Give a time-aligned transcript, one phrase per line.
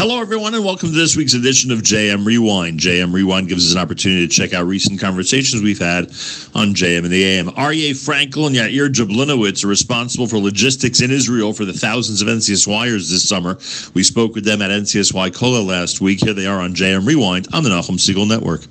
[0.00, 2.80] Hello, everyone, and welcome to this week's edition of JM Rewind.
[2.80, 6.06] JM Rewind gives us an opportunity to check out recent conversations we've had
[6.54, 7.48] on JM and the AM.
[7.48, 12.28] Aryeh Frankel and Yair Jablinowitz are responsible for logistics in Israel for the thousands of
[12.28, 13.58] NCSYers this summer.
[13.92, 16.20] We spoke with them at NCSY Kollel last week.
[16.24, 18.62] Here they are on JM Rewind on the Nachum Segal Network.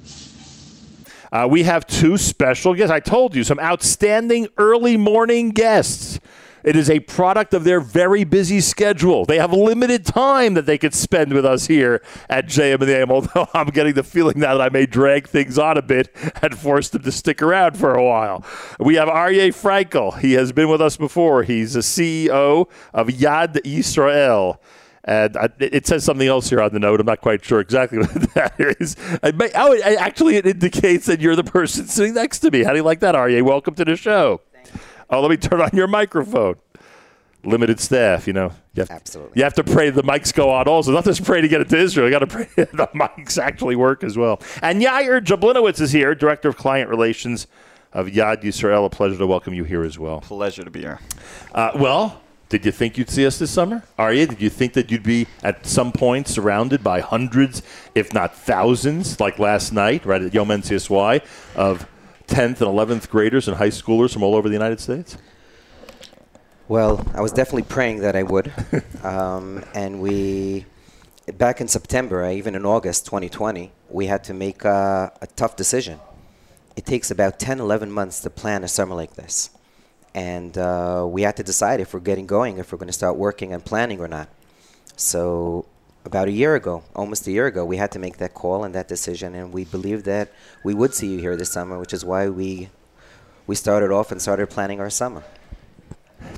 [1.32, 2.92] Uh, we have two special guests.
[2.92, 6.20] I told you, some outstanding early morning guests.
[6.64, 9.26] It is a product of their very busy schedule.
[9.26, 12.98] They have limited time that they could spend with us here at JM and the
[12.98, 16.14] AM, although I'm getting the feeling now that I may drag things on a bit
[16.42, 18.44] and force them to stick around for a while.
[18.80, 20.20] We have Aryeh Frankel.
[20.20, 21.44] He has been with us before.
[21.44, 24.58] He's the CEO of Yad Yisrael.
[25.06, 27.00] And it says something else here on the note.
[27.00, 28.96] I'm not quite sure exactly what that is.
[29.24, 32.64] May, oh, actually, it indicates that you're the person sitting next to me.
[32.64, 33.42] How do you like that, Aryeh?
[33.42, 34.42] Welcome to the show.
[35.10, 36.56] Oh, let me turn on your microphone.
[37.44, 38.52] Limited staff, you know.
[38.74, 39.34] You have, Absolutely.
[39.36, 40.92] You have to pray the mics go on also.
[40.92, 42.08] Not just pray to get it to Israel.
[42.08, 44.42] You got to pray the mics actually work as well.
[44.62, 47.48] And Yair Jablinowitz is here, Director of Client Relations
[47.94, 48.86] of Yad Yisrael.
[48.86, 50.20] A pleasure to welcome you here as well.
[50.22, 51.00] Pleasure to be here.
[51.54, 53.84] Uh, well, did you think you'd see us this summer?
[53.98, 57.62] Aryeh, did you think that you'd be at some point surrounded by hundreds,
[57.96, 61.24] if not thousands, like last night, right at Yom NCSY,
[61.56, 61.88] of
[62.30, 65.18] 10th and 11th graders and high schoolers from all over the United States?
[66.68, 68.54] Well, I was definitely praying that I would.
[69.04, 70.66] um, and we,
[71.38, 75.56] back in September, uh, even in August 2020, we had to make uh, a tough
[75.56, 76.00] decision.
[76.76, 79.50] It takes about 10, 11 months to plan a summer like this.
[80.14, 83.18] And uh, we had to decide if we're getting going, if we're going to start
[83.18, 84.30] working and planning or not.
[84.96, 85.66] So
[86.06, 88.74] about a year ago, almost a year ago, we had to make that call and
[88.76, 90.32] that decision, and we believed that
[90.64, 92.70] we would see you here this summer, which is why we
[93.48, 95.24] we started off and started planning our summer.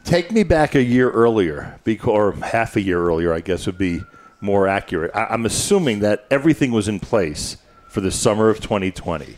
[0.06, 4.02] Take me back a year earlier, or half a year earlier, I guess would be
[4.40, 5.12] more accurate.
[5.14, 7.58] I- I'm assuming that everything was in place
[7.90, 9.38] for the summer of 2020,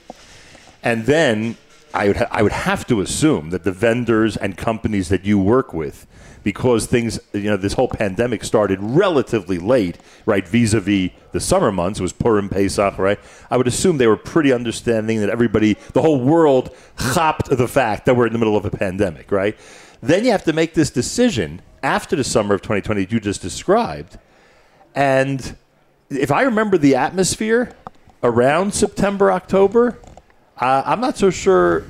[0.83, 1.57] and then
[1.93, 5.39] I would ha- I would have to assume that the vendors and companies that you
[5.39, 6.05] work with
[6.43, 11.39] because things, you know, this whole pandemic started relatively late, right, vis a vis the
[11.39, 11.99] summer months.
[11.99, 13.19] Was Purim, Pesach, right?
[13.49, 18.05] I would assume they were pretty understanding that everybody, the whole world, hopped the fact
[18.05, 19.57] that we're in the middle of a pandemic, right?
[20.01, 24.17] Then you have to make this decision after the summer of 2020 you just described.
[24.95, 25.55] And
[26.09, 27.73] if I remember the atmosphere
[28.21, 29.99] around September, October,
[30.57, 31.85] uh, I'm not so sure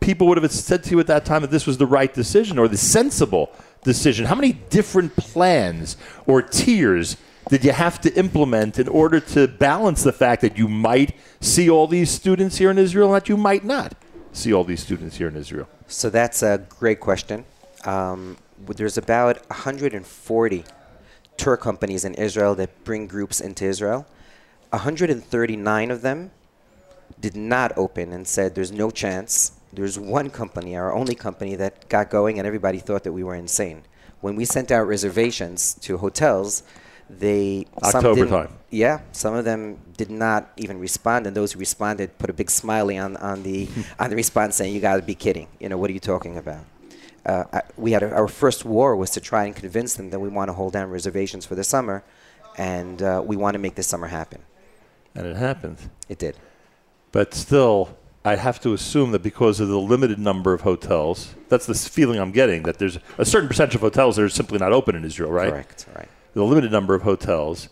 [0.00, 2.58] people would have said to you at that time that this was the right decision
[2.58, 3.50] or the sensible
[3.84, 4.26] decision?
[4.26, 5.96] How many different plans
[6.26, 7.16] or tiers
[7.48, 11.70] did you have to implement in order to balance the fact that you might see
[11.70, 13.94] all these students here in Israel and that you might not
[14.32, 15.68] see all these students here in Israel?
[15.86, 17.44] So that's a great question.
[17.84, 20.64] Um, there's about 140
[21.36, 24.06] tour companies in Israel that bring groups into Israel.
[24.70, 26.30] 139 of them
[27.20, 31.88] did not open and said there's no chance there's one company, our only company, that
[31.88, 33.82] got going, and everybody thought that we were insane.
[34.20, 36.62] When we sent out reservations to hotels,
[37.10, 38.48] they October time.
[38.70, 42.50] Yeah, some of them did not even respond, and those who responded put a big
[42.50, 43.68] smiley on on the
[43.98, 45.48] on the response, saying, "You got to be kidding!
[45.60, 46.64] You know what are you talking about?"
[47.26, 50.20] Uh, I, we had a, our first war was to try and convince them that
[50.20, 52.02] we want to hold down reservations for the summer,
[52.56, 54.42] and uh, we want to make this summer happen.
[55.14, 55.78] And it happened.
[56.08, 56.36] It did.
[57.12, 61.66] But still, I have to assume that because of the limited number of hotels, that's
[61.66, 64.72] the feeling I'm getting that there's a certain percentage of hotels that are simply not
[64.72, 65.50] open in Israel, right?
[65.50, 65.86] Correct.
[65.94, 66.08] Right.
[66.32, 67.68] The limited number of hotels,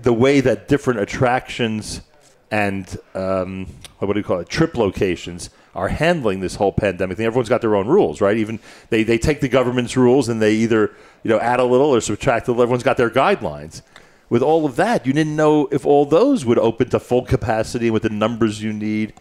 [0.00, 2.02] the way that different attractions
[2.50, 3.66] and um,
[3.98, 7.26] what do you call it, trip locations are handling this whole pandemic thing.
[7.26, 8.36] Everyone's got their own rules, right?
[8.36, 8.58] Even
[8.90, 12.00] they, they take the government's rules and they either you know add a little or
[12.00, 12.62] subtract a little.
[12.62, 13.82] Everyone's got their guidelines.
[14.30, 17.90] With all of that, you didn't know if all those would open to full capacity
[17.90, 19.14] with the numbers you need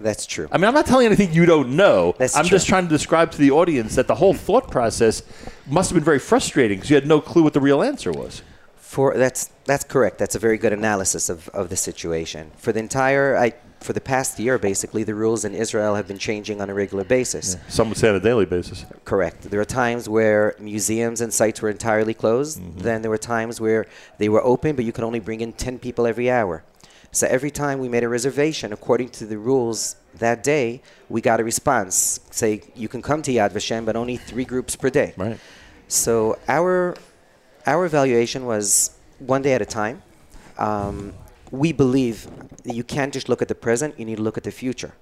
[0.00, 0.48] that's true.
[0.50, 2.14] I mean, I'm not telling you anything you don't know.
[2.18, 2.56] That's I'm true.
[2.56, 5.22] just trying to describe to the audience that the whole thought process
[5.66, 8.42] must have been very frustrating because you had no clue what the real answer was.
[8.76, 10.18] For that's that's correct.
[10.18, 12.52] That's a very good analysis of, of the situation.
[12.56, 16.18] For the entire I for the past year, basically, the rules in Israel have been
[16.18, 17.54] changing on a regular basis.
[17.54, 17.68] Yeah.
[17.68, 18.84] Some would say on a daily basis.
[19.04, 19.42] Correct.
[19.42, 22.60] There are times where museums and sites were entirely closed.
[22.60, 22.78] Mm-hmm.
[22.80, 23.86] Then there were times where
[24.18, 26.64] they were open, but you could only bring in 10 people every hour.
[27.18, 31.40] So every time we made a reservation, according to the rules that day, we got
[31.40, 32.20] a response.
[32.30, 35.14] Say, you can come to Yad Vashem, but only three groups per day.
[35.16, 35.40] Right.
[35.88, 36.96] So our
[37.66, 39.96] our evaluation was one day at a time.
[40.58, 41.12] Um,
[41.50, 42.28] we believe
[42.62, 44.92] that you can't just look at the present; you need to look at the future.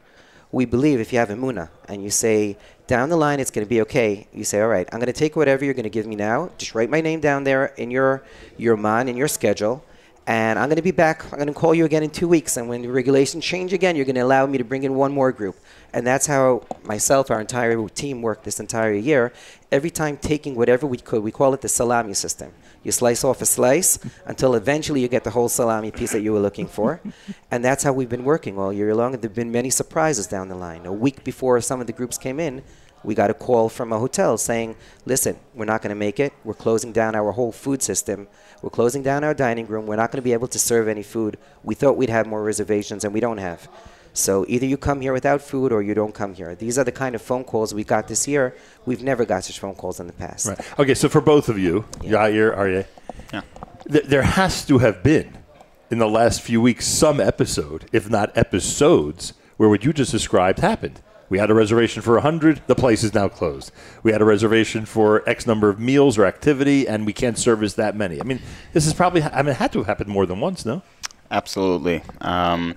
[0.52, 3.68] we believe if you have Emuna and you say, down the line it's going to
[3.68, 6.06] be okay, you say, all right, I'm going to take whatever you're going to give
[6.06, 6.50] me now.
[6.56, 8.22] Just write my name down there in your,
[8.56, 9.84] your man, in your schedule.
[10.28, 11.24] And I'm going to be back.
[11.26, 12.56] I'm going to call you again in two weeks.
[12.56, 15.12] And when the regulations change again, you're going to allow me to bring in one
[15.12, 15.56] more group.
[15.92, 19.32] And that's how myself, our entire team worked this entire year.
[19.70, 22.52] Every time taking whatever we could, we call it the salami system.
[22.82, 26.32] You slice off a slice until eventually you get the whole salami piece that you
[26.32, 27.00] were looking for.
[27.50, 29.14] And that's how we've been working all year long.
[29.14, 30.84] And there have been many surprises down the line.
[30.84, 32.62] A week before some of the groups came in,
[33.04, 34.74] we got a call from a hotel saying,
[35.04, 36.32] listen, we're not going to make it.
[36.42, 38.26] We're closing down our whole food system.
[38.62, 39.86] We're closing down our dining room.
[39.86, 41.36] We're not going to be able to serve any food.
[41.62, 43.68] We thought we'd have more reservations, and we don't have.
[44.14, 46.54] So either you come here without food or you don't come here.
[46.54, 48.54] These are the kind of phone calls we got this year.
[48.86, 50.46] We've never got such phone calls in the past.
[50.46, 50.78] Right.
[50.78, 52.12] Okay, so for both of you, Yeah.
[52.28, 52.86] Yair, Aryeh,
[53.32, 53.42] Yeah.
[53.92, 55.36] th- there has to have been
[55.90, 60.60] in the last few weeks some episode, if not episodes, where what you just described
[60.60, 61.02] happened.
[61.28, 63.72] We had a reservation for 100, the place is now closed.
[64.02, 67.74] We had a reservation for X number of meals or activity, and we can't service
[67.74, 68.20] that many.
[68.20, 68.40] I mean,
[68.72, 70.82] this is probably, I mean, it had to have happened more than once, no?
[71.30, 72.02] Absolutely.
[72.20, 72.76] Um,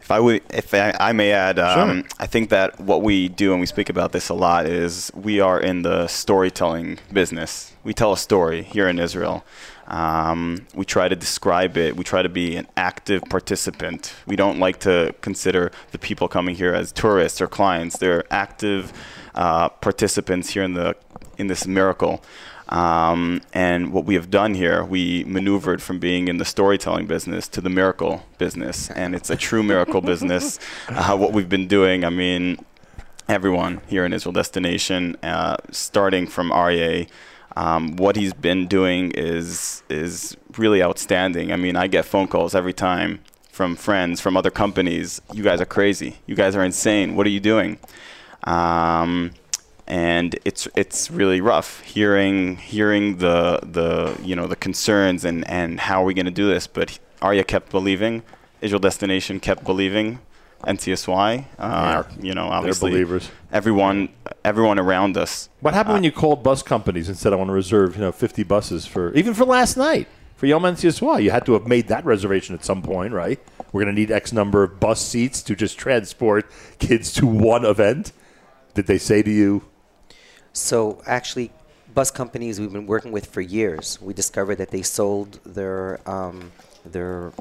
[0.00, 2.08] if I would, if I, I may add, um, Sure.
[2.20, 5.40] I think that what we do, and we speak about this a lot, is we
[5.40, 7.72] are in the storytelling business.
[7.86, 9.44] We tell a story here in Israel.
[9.86, 11.96] Um, we try to describe it.
[11.96, 14.12] We try to be an active participant.
[14.26, 17.96] We don't like to consider the people coming here as tourists or clients.
[17.98, 18.92] They're active
[19.36, 20.96] uh, participants here in the
[21.38, 22.24] in this miracle.
[22.70, 27.46] Um, and what we have done here, we maneuvered from being in the storytelling business
[27.46, 30.58] to the miracle business, and it's a true miracle business.
[30.88, 32.58] Uh, what we've been doing, I mean,
[33.28, 37.08] everyone here in Israel Destination, uh, starting from Aryeh,
[37.56, 41.52] um, what he's been doing is is really outstanding.
[41.52, 43.20] I mean, I get phone calls every time
[43.50, 45.20] from friends from other companies.
[45.32, 46.18] You guys are crazy.
[46.26, 47.16] You guys are insane.
[47.16, 47.78] What are you doing?
[48.44, 49.32] Um,
[49.86, 55.80] and it's it's really rough hearing hearing the the you know the concerns and and
[55.80, 56.66] how are we going to do this.
[56.66, 58.22] But Aryeh kept believing.
[58.60, 60.18] Israel Destination kept believing.
[60.64, 63.30] NCSY, uh, you know, obviously believers.
[63.52, 64.08] everyone
[64.44, 65.48] everyone around us.
[65.60, 68.00] What happened Uh, when you called bus companies and said, I want to reserve, you
[68.00, 70.06] know, 50 buses for, even for last night,
[70.36, 71.22] for Yom NCSY?
[71.22, 73.40] You had to have made that reservation at some point, right?
[73.72, 76.48] We're going to need X number of bus seats to just transport
[76.78, 78.12] kids to one event.
[78.74, 79.64] Did they say to you,
[80.52, 81.50] So actually,
[81.92, 86.52] bus companies we've been working with for years, we discovered that they sold their um,
[86.84, 87.32] their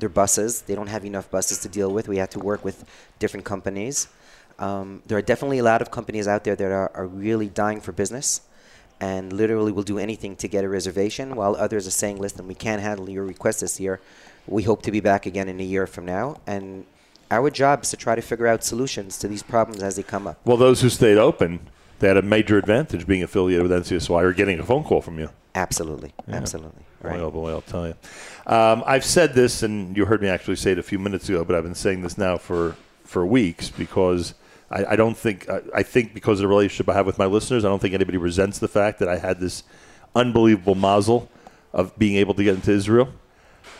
[0.00, 0.62] their buses.
[0.62, 2.08] They don't have enough buses to deal with.
[2.08, 2.84] We had to work with
[3.18, 4.08] different companies.
[4.58, 7.80] Um, there are definitely a lot of companies out there that are, are really dying
[7.80, 8.42] for business
[9.00, 12.54] and literally will do anything to get a reservation, while others are saying, listen, we
[12.54, 13.98] can't handle your request this year.
[14.46, 16.40] We hope to be back again in a year from now.
[16.46, 16.84] And
[17.30, 20.26] our job is to try to figure out solutions to these problems as they come
[20.26, 20.38] up.
[20.44, 21.60] well, those who stayed open,
[22.00, 25.18] they had a major advantage being affiliated with NCSY or getting a phone call from
[25.18, 25.30] you?
[25.54, 26.12] Absolutely.
[26.28, 26.82] Absolutely.
[27.02, 27.16] Right.
[27.16, 27.94] Boy, oh boy, I'll tell you.
[28.46, 31.44] Um, I've said this, and you heard me actually say it a few minutes ago,
[31.44, 34.34] but I've been saying this now for, for weeks because
[34.70, 37.26] I, I don't think, I, I think because of the relationship I have with my
[37.26, 39.62] listeners, I don't think anybody resents the fact that I had this
[40.14, 41.28] unbelievable mazel
[41.72, 43.08] of being able to get into Israel.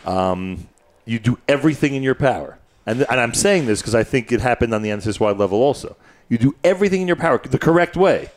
[0.05, 0.67] Um,
[1.05, 2.57] you do everything in your power.
[2.85, 5.95] And, and I'm saying this because I think it happened on the NCSY level also.
[6.31, 8.31] You do everything in your power the correct way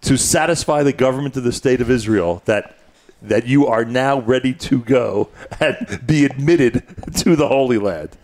[0.00, 2.74] to satisfy the government of the state of Israel that
[3.20, 5.28] that you are now ready to go
[5.60, 6.84] and be admitted
[7.16, 8.16] to the Holy Land.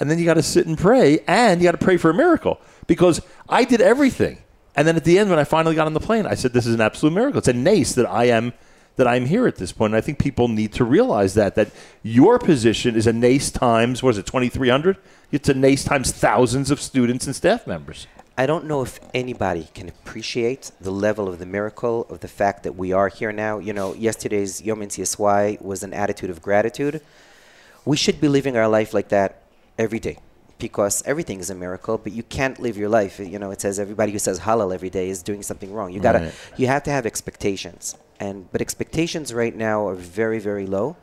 [0.00, 2.14] And then you got to sit and pray, and you got to pray for a
[2.14, 2.58] miracle
[2.88, 4.38] because I did everything.
[4.74, 6.66] And then at the end, when I finally got on the plane, I said, "This
[6.66, 7.38] is an absolute miracle.
[7.38, 8.52] It's a nace that I am
[8.96, 11.70] that I'm here at this point." And I think people need to realize that that
[12.02, 14.96] your position is a nace times what is it, 2,300?
[15.30, 18.08] It's a nace times thousands of students and staff members.
[18.38, 22.62] I don't know if anybody can appreciate the level of the miracle of the fact
[22.62, 23.58] that we are here now.
[23.58, 27.02] You know, yesterday's Yom NCSY was an attitude of gratitude.
[27.84, 29.42] We should be living our life like that
[29.78, 30.18] every day
[30.58, 33.18] because everything is a miracle, but you can't live your life.
[33.18, 35.92] You know, it says everybody who says Hallel every day is doing something wrong.
[35.92, 36.34] You gotta, Right.
[36.56, 37.96] you have to have expectations.
[38.18, 40.96] And, but expectations right now are very, very low.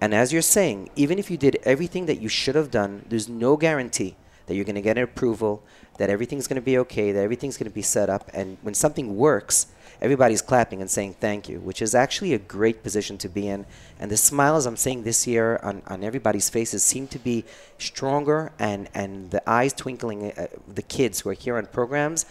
[0.00, 3.28] And as you're saying, even if you did everything that you should have done, there's
[3.28, 5.62] no guarantee that you're going to get an approval,
[5.98, 8.30] that everything's going to be okay, that everything's going to be set up.
[8.34, 9.68] And when something works,
[10.00, 13.64] everybody's clapping and saying thank you, which is actually a great position to be in.
[13.98, 17.44] And the smiles I'm seeing this year on, on everybody's faces seem to be
[17.78, 22.26] stronger, and, and the eyes twinkling, uh, the kids who are here on programs.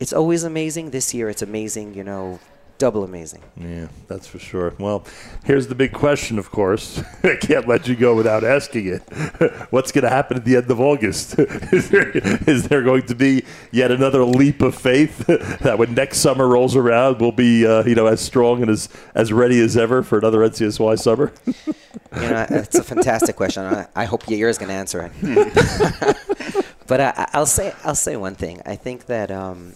[0.00, 0.90] It's always amazing.
[0.90, 2.40] This year, it's amazing, you know,
[2.78, 3.42] double amazing.
[3.56, 4.74] Yeah, that's for sure.
[4.78, 5.04] Well,
[5.44, 7.02] here's the big question, of course.
[7.22, 9.00] I can't let you go without asking it.
[9.70, 11.38] What's going to happen at the end of August?
[11.38, 16.18] is, there, is there going to be yet another leap of faith that when next
[16.18, 19.76] summer rolls around, we'll be uh, you know as strong and as, as ready as
[19.76, 21.32] ever for another NCSY summer?
[21.56, 21.72] you
[22.14, 23.64] know, it's a fantastic question.
[23.64, 26.16] I, I hope Yair is going to answer it.
[26.86, 28.60] but I, will say I'll say one thing.
[28.66, 29.74] I think that um,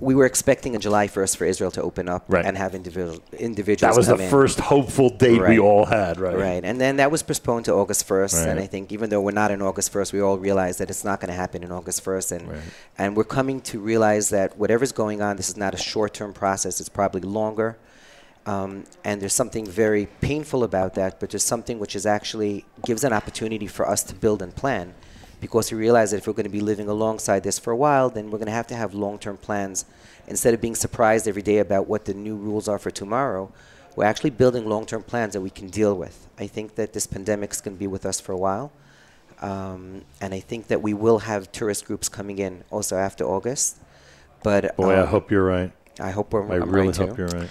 [0.00, 2.44] we were expecting a July 1st for Israel to open up right.
[2.44, 3.94] and have individual individuals.
[3.94, 4.30] That was the in.
[4.30, 5.50] first hopeful date right.
[5.50, 6.36] we all had, right?
[6.36, 8.34] Right, and then that was postponed to August 1st.
[8.34, 8.48] Right.
[8.48, 11.04] And I think even though we're not in August 1st, we all realize that it's
[11.04, 12.62] not going to happen in August 1st, and
[12.96, 16.80] and we're coming to realize that whatever's going on, this is not a short-term process.
[16.80, 17.76] It's probably longer.
[18.48, 23.04] Um, and there's something very painful about that, but there's something which is actually gives
[23.04, 24.94] an opportunity for us to build and plan,
[25.40, 28.10] because we realize that if we're going to be living alongside this for a while,
[28.10, 29.84] then we're going to have to have long-term plans.
[30.26, 33.50] Instead of being surprised every day about what the new rules are for tomorrow,
[33.96, 36.28] we're actually building long-term plans that we can deal with.
[36.38, 38.72] I think that this pandemic is going to be with us for a while,
[39.40, 43.78] um, and I think that we will have tourist groups coming in also after August.
[44.42, 45.72] But Boy, I um, hope you're right.
[45.98, 46.48] I hope we're.
[46.48, 47.22] I I'm really right hope too.
[47.22, 47.50] you're right.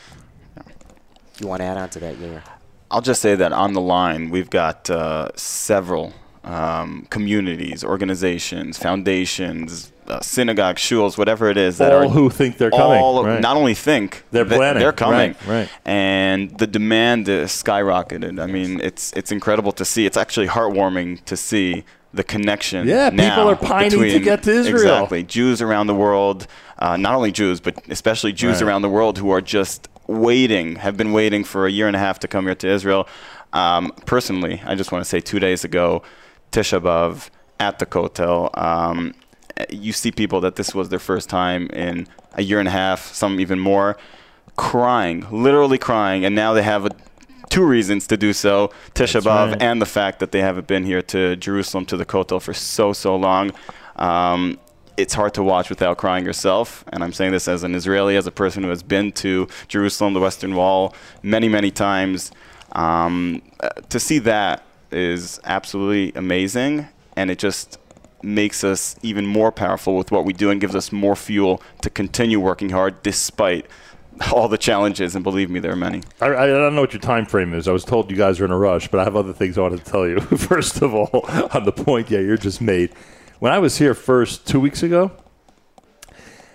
[1.40, 2.42] You want to add on to that, Yair?
[2.90, 6.14] I'll just say that on the line, we've got uh, several
[6.48, 12.58] um, communities, organizations, foundations, uh, synagogues, shuls, whatever it is that all are who think
[12.58, 13.02] they're coming.
[13.26, 13.42] right.
[13.42, 14.80] not only think They're planning.
[14.82, 15.70] they're coming Right, right.
[15.86, 21.10] and the demand is skyrocketed i mean it's it's incredible to see it's actually heartwarming
[21.26, 24.76] to see the connection Yeah, people are pining to get to Israel.
[24.76, 26.48] exactly jews around the world
[26.80, 28.68] uh, not only jews but especially jews Right.
[28.70, 32.00] around the world who are just waiting have been waiting for a year and a
[32.00, 33.04] half to come here to israel
[33.52, 36.02] um, personally i just want to say two days ago
[36.52, 39.14] tisha b'av at the kotel um,
[39.70, 43.14] you see people that this was their first time in a year and a half,
[43.14, 43.98] some even more,
[44.56, 46.90] crying, literally crying, and now they have a,
[47.50, 49.62] two reasons to do so: Tisha B'av right.
[49.62, 52.94] and the fact that they haven't been here to Jerusalem to the Kotel for so
[52.94, 53.52] so long.
[53.96, 54.60] Um,
[54.96, 58.26] it's hard to watch without crying yourself, and I'm saying this as an Israeli, as
[58.26, 62.32] a person who has been to Jerusalem, the Western Wall, many many times.
[62.74, 67.78] Um, uh, to see that is absolutely amazing, and it just
[68.24, 71.90] makes us even more powerful with what we do and gives us more fuel to
[71.90, 73.66] continue working hard despite
[74.34, 75.16] all the challenges.
[75.16, 76.02] And believe me, there are many.
[76.20, 77.68] I, I don't know what your time frame is.
[77.68, 79.62] I was told you guys are in a rush, but I have other things I
[79.62, 80.20] wanted to tell you.
[80.38, 81.10] First of all,
[81.54, 82.94] on the point, yeah, you're just made.
[83.40, 85.12] When I was here first two weeks ago,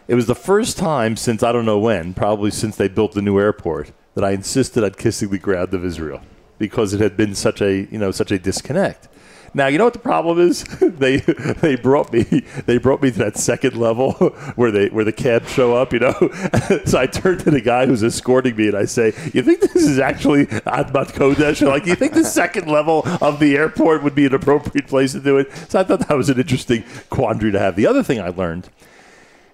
[0.09, 3.23] it was the first time since I don't know when, probably since they built the
[3.23, 6.21] new airport, that I insisted on kissing the ground of Israel
[6.59, 9.09] because it had been such a you know such a disconnect.
[9.55, 10.65] Now you know what the problem is.
[10.81, 12.23] they they brought me
[12.67, 14.13] they brought me to that second level
[14.57, 15.93] where they where the cabs show up.
[15.93, 16.13] You know,
[16.85, 19.77] so I turned to the guy who's escorting me and I say, "You think this
[19.77, 21.67] is actually Admat Kodesh?
[21.67, 25.21] Like, you think the second level of the airport would be an appropriate place to
[25.21, 27.77] do it?" So I thought that was an interesting quandary to have.
[27.77, 28.71] The other thing I learned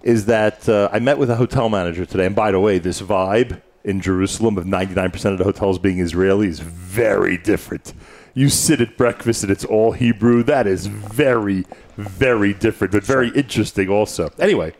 [0.01, 2.25] is that uh, I met with a hotel manager today.
[2.25, 6.47] And by the way, this vibe in Jerusalem of 99% of the hotels being Israeli
[6.47, 7.93] is very different.
[8.33, 10.43] You sit at breakfast and it's all Hebrew.
[10.43, 11.65] That is very,
[11.97, 14.29] very different, but very interesting also.
[14.39, 14.73] Anyway,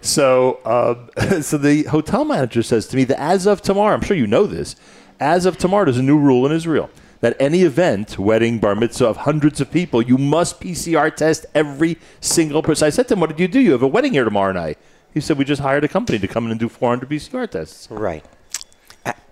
[0.00, 4.16] so um, so the hotel manager says to me that as of tomorrow, I'm sure
[4.16, 4.76] you know this,
[5.20, 9.06] as of tomorrow, there's a new rule in Israel that any event, wedding, bar mitzvah
[9.06, 12.86] of hundreds of people, you must PCR test every single person.
[12.86, 13.60] I said to him, "What did you do?
[13.60, 14.78] You have a wedding here tomorrow night."
[15.14, 17.88] He said, "We just hired a company to come in and do 400 PCR tests."
[17.90, 18.24] Right.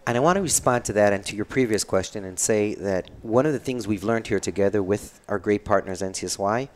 [0.07, 3.09] And I want to respond to that and to your previous question and say that
[3.23, 6.69] one of the things we've learned here together with our great partners, NCSY,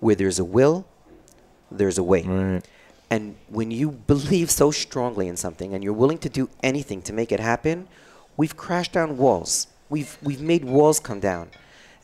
[0.00, 0.84] where there's a will,
[1.70, 2.22] there's a way.
[2.22, 2.66] Right.
[3.10, 7.12] And when you believe so strongly in something and you're willing to do anything to
[7.12, 7.88] make it happen,
[8.36, 9.68] we've crashed down walls.
[9.88, 11.50] We've, we've made walls come down.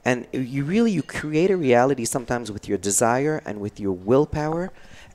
[0.05, 4.71] And you really you create a reality sometimes with your desire and with your willpower.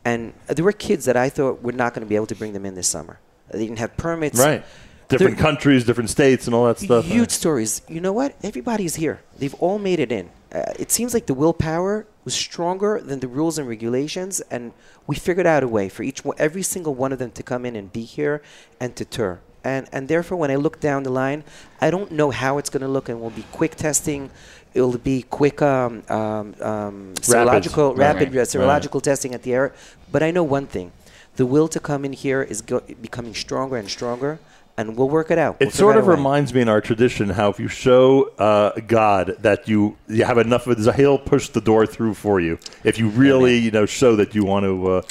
[0.06, 2.54] And there were kids that I thought we're not going to be able to bring
[2.54, 3.20] them in this summer.
[3.52, 4.40] They didn't have permits.
[4.40, 4.64] Right.
[5.08, 7.06] Different They're- countries, different states, and all that stuff.
[7.06, 7.82] Huge stories.
[7.88, 8.36] You know what?
[8.44, 9.22] Everybody's here.
[9.40, 10.30] They've all made it in.
[10.54, 14.72] Uh, it seems like the willpower was stronger than the rules and regulations, and
[15.08, 17.66] we figured out a way for each one, every single one of them to come
[17.66, 18.42] in and be here
[18.80, 19.40] and to tour.
[19.64, 21.44] And and therefore, when I look down the line,
[21.82, 24.30] I don't know how it's going to look, and we'll be quick testing.
[24.74, 27.98] It'll be quick um, um, um, serological, Right.
[27.98, 28.48] rapid Right.
[28.48, 29.74] serological testing at the air.
[30.12, 30.92] But I know one thing:
[31.38, 34.38] the will to come in here is go- becoming stronger and stronger,
[34.78, 35.58] and we'll work it out.
[35.60, 39.36] We'll It sort of reminds me in our tradition how if you show uh, God
[39.42, 42.60] that you you have enough of it, he'll push the door through for you.
[42.84, 45.02] If you really you know show that you want to uh,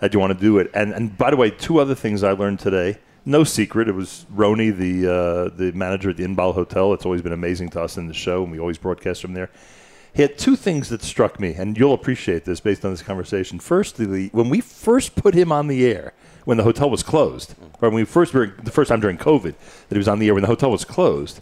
[0.00, 0.70] that you want to do it.
[0.74, 3.88] And and by the way, two other things I learned today no secret.
[3.88, 6.92] It was Roni, the uh, the manager at the Inbal Hotel.
[6.92, 9.50] It's always been amazing to us in the show, and we always broadcast from there.
[10.14, 13.58] He had two things that struck me, and you'll appreciate this based on this conversation.
[13.58, 16.12] Firstly, when we first put him on the air,
[16.44, 19.54] when the hotel was closed, or when we first were the first time during COVID
[19.88, 21.40] that he was on the air when the hotel was closed,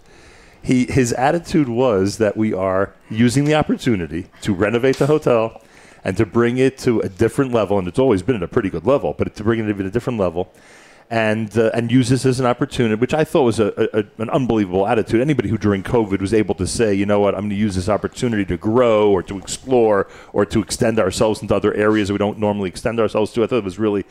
[0.62, 5.62] he his attitude was that we are using the opportunity to renovate the hotel
[6.04, 8.70] and to bring it to a different level, and it's always been at a pretty
[8.70, 10.52] good level, but to bring it to a different level
[11.11, 14.31] and uh, and use this as an opportunity, which I thought was a, a, an
[14.31, 15.21] unbelievable attitude.
[15.21, 17.75] Anybody who during COVID was able to say, you know what, I'm going to use
[17.75, 22.14] this opportunity to grow or to explore or to extend ourselves into other areas that
[22.14, 24.05] we don't normally extend ourselves to, I thought it was really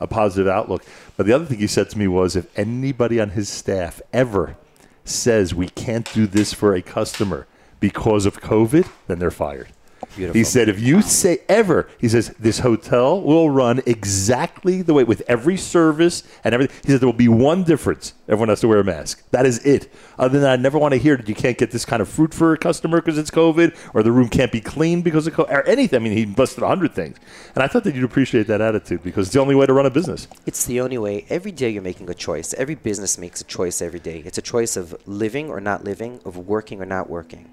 [0.00, 0.82] a positive outlook.
[1.16, 4.56] But the other thing he said to me was, if anybody on his staff ever
[5.04, 7.46] says we can't do this for a customer
[7.80, 9.68] because of COVID, then they're fired.
[10.16, 10.38] Beautiful.
[10.38, 15.04] He said, if you say ever, he says, this hotel will run exactly the way
[15.04, 16.74] with every service and everything.
[16.82, 18.14] He said, there will be one difference.
[18.26, 19.22] Everyone has to wear a mask.
[19.30, 19.92] That is it.
[20.18, 22.08] Other than that, I never want to hear that you can't get this kind of
[22.08, 25.34] fruit for a customer because it's COVID or the room can't be cleaned because of
[25.34, 26.00] COVID or anything.
[26.00, 27.18] I mean, he listed a hundred things.
[27.54, 29.84] And I thought that you'd appreciate that attitude because it's the only way to run
[29.84, 30.28] a business.
[30.46, 31.26] It's the only way.
[31.28, 32.54] Every day you're making a choice.
[32.54, 34.22] Every business makes a choice every day.
[34.24, 37.50] It's a choice of living or not living, of working or not working.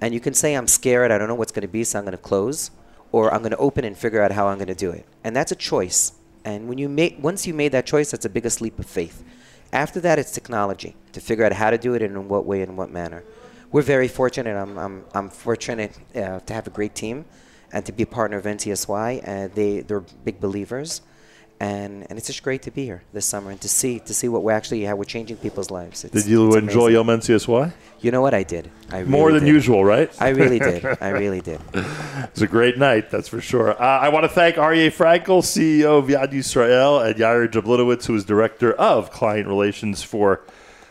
[0.00, 2.04] And you can say, I'm scared, I don't know what's going to be, so I'm
[2.04, 2.70] going to close,
[3.12, 5.06] or I'm going to open and figure out how I'm going to do it.
[5.24, 6.12] And that's a choice.
[6.44, 9.24] And when you make, once you made that choice, that's the biggest leap of faith.
[9.72, 12.62] After that, it's technology to figure out how to do it and in what way
[12.62, 13.24] and what manner.
[13.70, 14.56] We're very fortunate.
[14.56, 17.26] I'm, I'm, I'm fortunate uh, to have a great team
[17.72, 19.28] and to be a partner of NCSY.
[19.28, 21.02] Uh, they, they're big believers
[21.60, 24.28] and and it's just great to be here this summer and to see to see
[24.28, 26.04] what we're actually how we're changing people's lives.
[26.04, 26.88] It's, Did you enjoy.
[26.88, 27.72] Yom NCSY?
[28.00, 28.70] You know what I did?
[28.90, 29.52] I really More than did.
[29.52, 30.10] usual, right?
[30.20, 30.84] I really did.
[31.00, 31.60] I really did.
[31.74, 33.70] It's a great night, that's for sure.
[33.72, 38.14] Uh, I want to thank Aryeh Frankel, CEO of Yad Yisrael, and Yair Jablinowitz, who
[38.14, 40.42] is Director of Client Relations for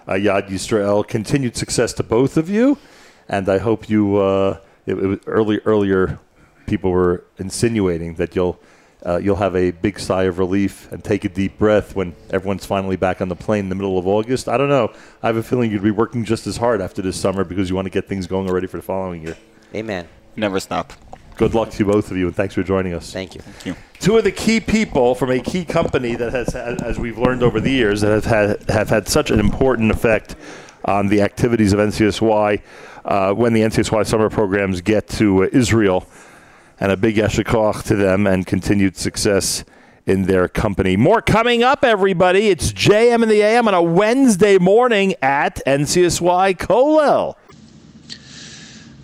[0.05, 1.07] uh, Yad Yisrael.
[1.07, 2.77] Continued success to both of you,
[3.29, 4.17] and I hope you.
[4.17, 6.19] Uh, it, it was early, earlier,
[6.65, 8.59] people were insinuating that you'll.
[9.05, 12.65] Uh, you'll have a big sigh of relief and take a deep breath when everyone's
[12.65, 14.49] finally back on the plane in the middle of August.
[14.49, 14.91] I don't know.
[15.21, 17.75] I have a feeling you'd be working just as hard after this summer because you
[17.75, 19.37] want to get things going already for the following year.
[19.75, 20.07] Amen.
[20.35, 20.93] Never stop.
[21.35, 23.13] Good luck to you both of you, and thanks for joining us.
[23.13, 23.41] Thank you.
[23.41, 23.83] Thank you.
[23.99, 27.59] Two of the key people from a key company that has, as we've learned over
[27.59, 30.35] the years, that have had have had such an important effect
[30.85, 32.61] on the activities of NCSY
[33.05, 36.07] uh, when the NCSY summer programs get to uh, Israel,
[36.79, 39.63] and a big yasher koach to them and continued success
[40.05, 40.95] in their company.
[40.95, 42.47] More coming up, everybody.
[42.47, 47.35] It's JM in the AM on a Wednesday morning at NCSY Kollel.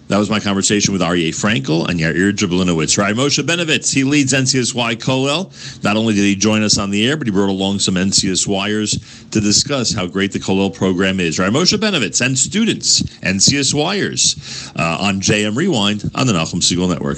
[0.10, 2.98] That was my conversation with Aryeh Frankel and Yair Jablinowitz.
[2.98, 5.84] Right, Moshe Benovitz, he leads NCSY Kollel.
[5.84, 9.32] Not only did he join us on the air, but he brought along some NCSYers
[9.32, 11.40] to discuss how great the Kollel program is.
[11.40, 17.18] Right, Moshe Benovitz and students, NCSYers, uh, on JM Rewind on the Nachum Segal Network.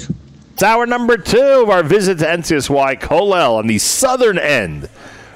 [0.56, 4.88] It's hour number two of our visit to NCSY Kollel on the southern end,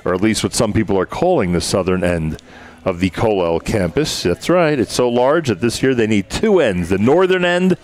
[0.02, 2.40] or at least what some people are calling the southern end
[2.86, 4.22] of the Kollel campus.
[4.22, 4.78] That's right.
[4.78, 7.76] It's so large that this year they need two ends the northern end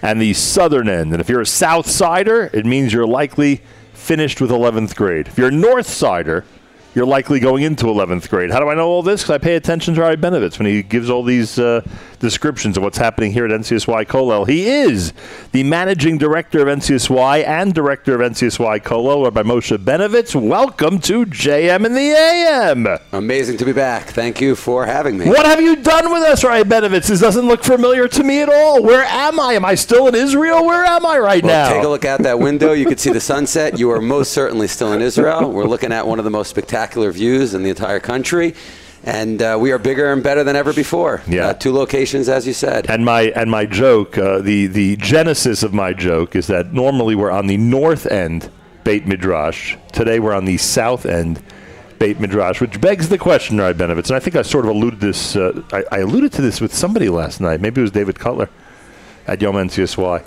[0.00, 1.10] and the southern end.
[1.10, 5.26] And if you're a South Sider, it means you're likely finished with 11th grade.
[5.26, 6.44] If you're a North Sider,
[6.96, 8.50] you're likely going into 11th grade.
[8.50, 9.20] How do I know all this?
[9.20, 11.86] Because I pay attention to Ari Benovitz when he gives all these uh,
[12.20, 14.48] descriptions of what's happening here at NCSY Kollel.
[14.48, 15.12] He is
[15.52, 20.34] the managing director of NCSY and director of NCSY Kollel, Rabbi Moshe Benovitz.
[20.40, 22.86] Welcome to JM in the AM.
[23.12, 24.06] Amazing to be back.
[24.06, 25.26] Thank you for having me.
[25.28, 27.08] What have you done with us, Rabbi Benovitz?
[27.08, 28.82] This doesn't look familiar to me at all.
[28.82, 29.52] Where am I?
[29.52, 30.64] Am I still in Israel?
[30.64, 31.74] Where am I right Well, now?
[31.76, 32.72] take a look out that window.
[32.72, 33.78] You can see the sunset.
[33.78, 35.52] You are most certainly still in Israel.
[35.52, 38.54] We're looking at one of the most spectacular views in the entire country.
[39.04, 41.22] And uh, we are bigger and better than ever before.
[41.28, 41.48] Yeah.
[41.48, 42.90] Uh, two locations, as you said.
[42.90, 47.14] And my and my joke, uh, the the genesis of my joke is that normally
[47.14, 48.50] we're on the north end
[48.82, 49.76] Beit Midrash.
[49.92, 51.40] Today we're on the south end
[52.00, 54.06] Beit Midrash, which begs the question, Rabbi Benovitz.
[54.08, 55.36] And I think I sort of alluded this.
[55.36, 57.60] Uh, I, I alluded to this with somebody last night.
[57.60, 58.48] Maybe it was David Cutler
[59.28, 60.24] at Yom NCSY.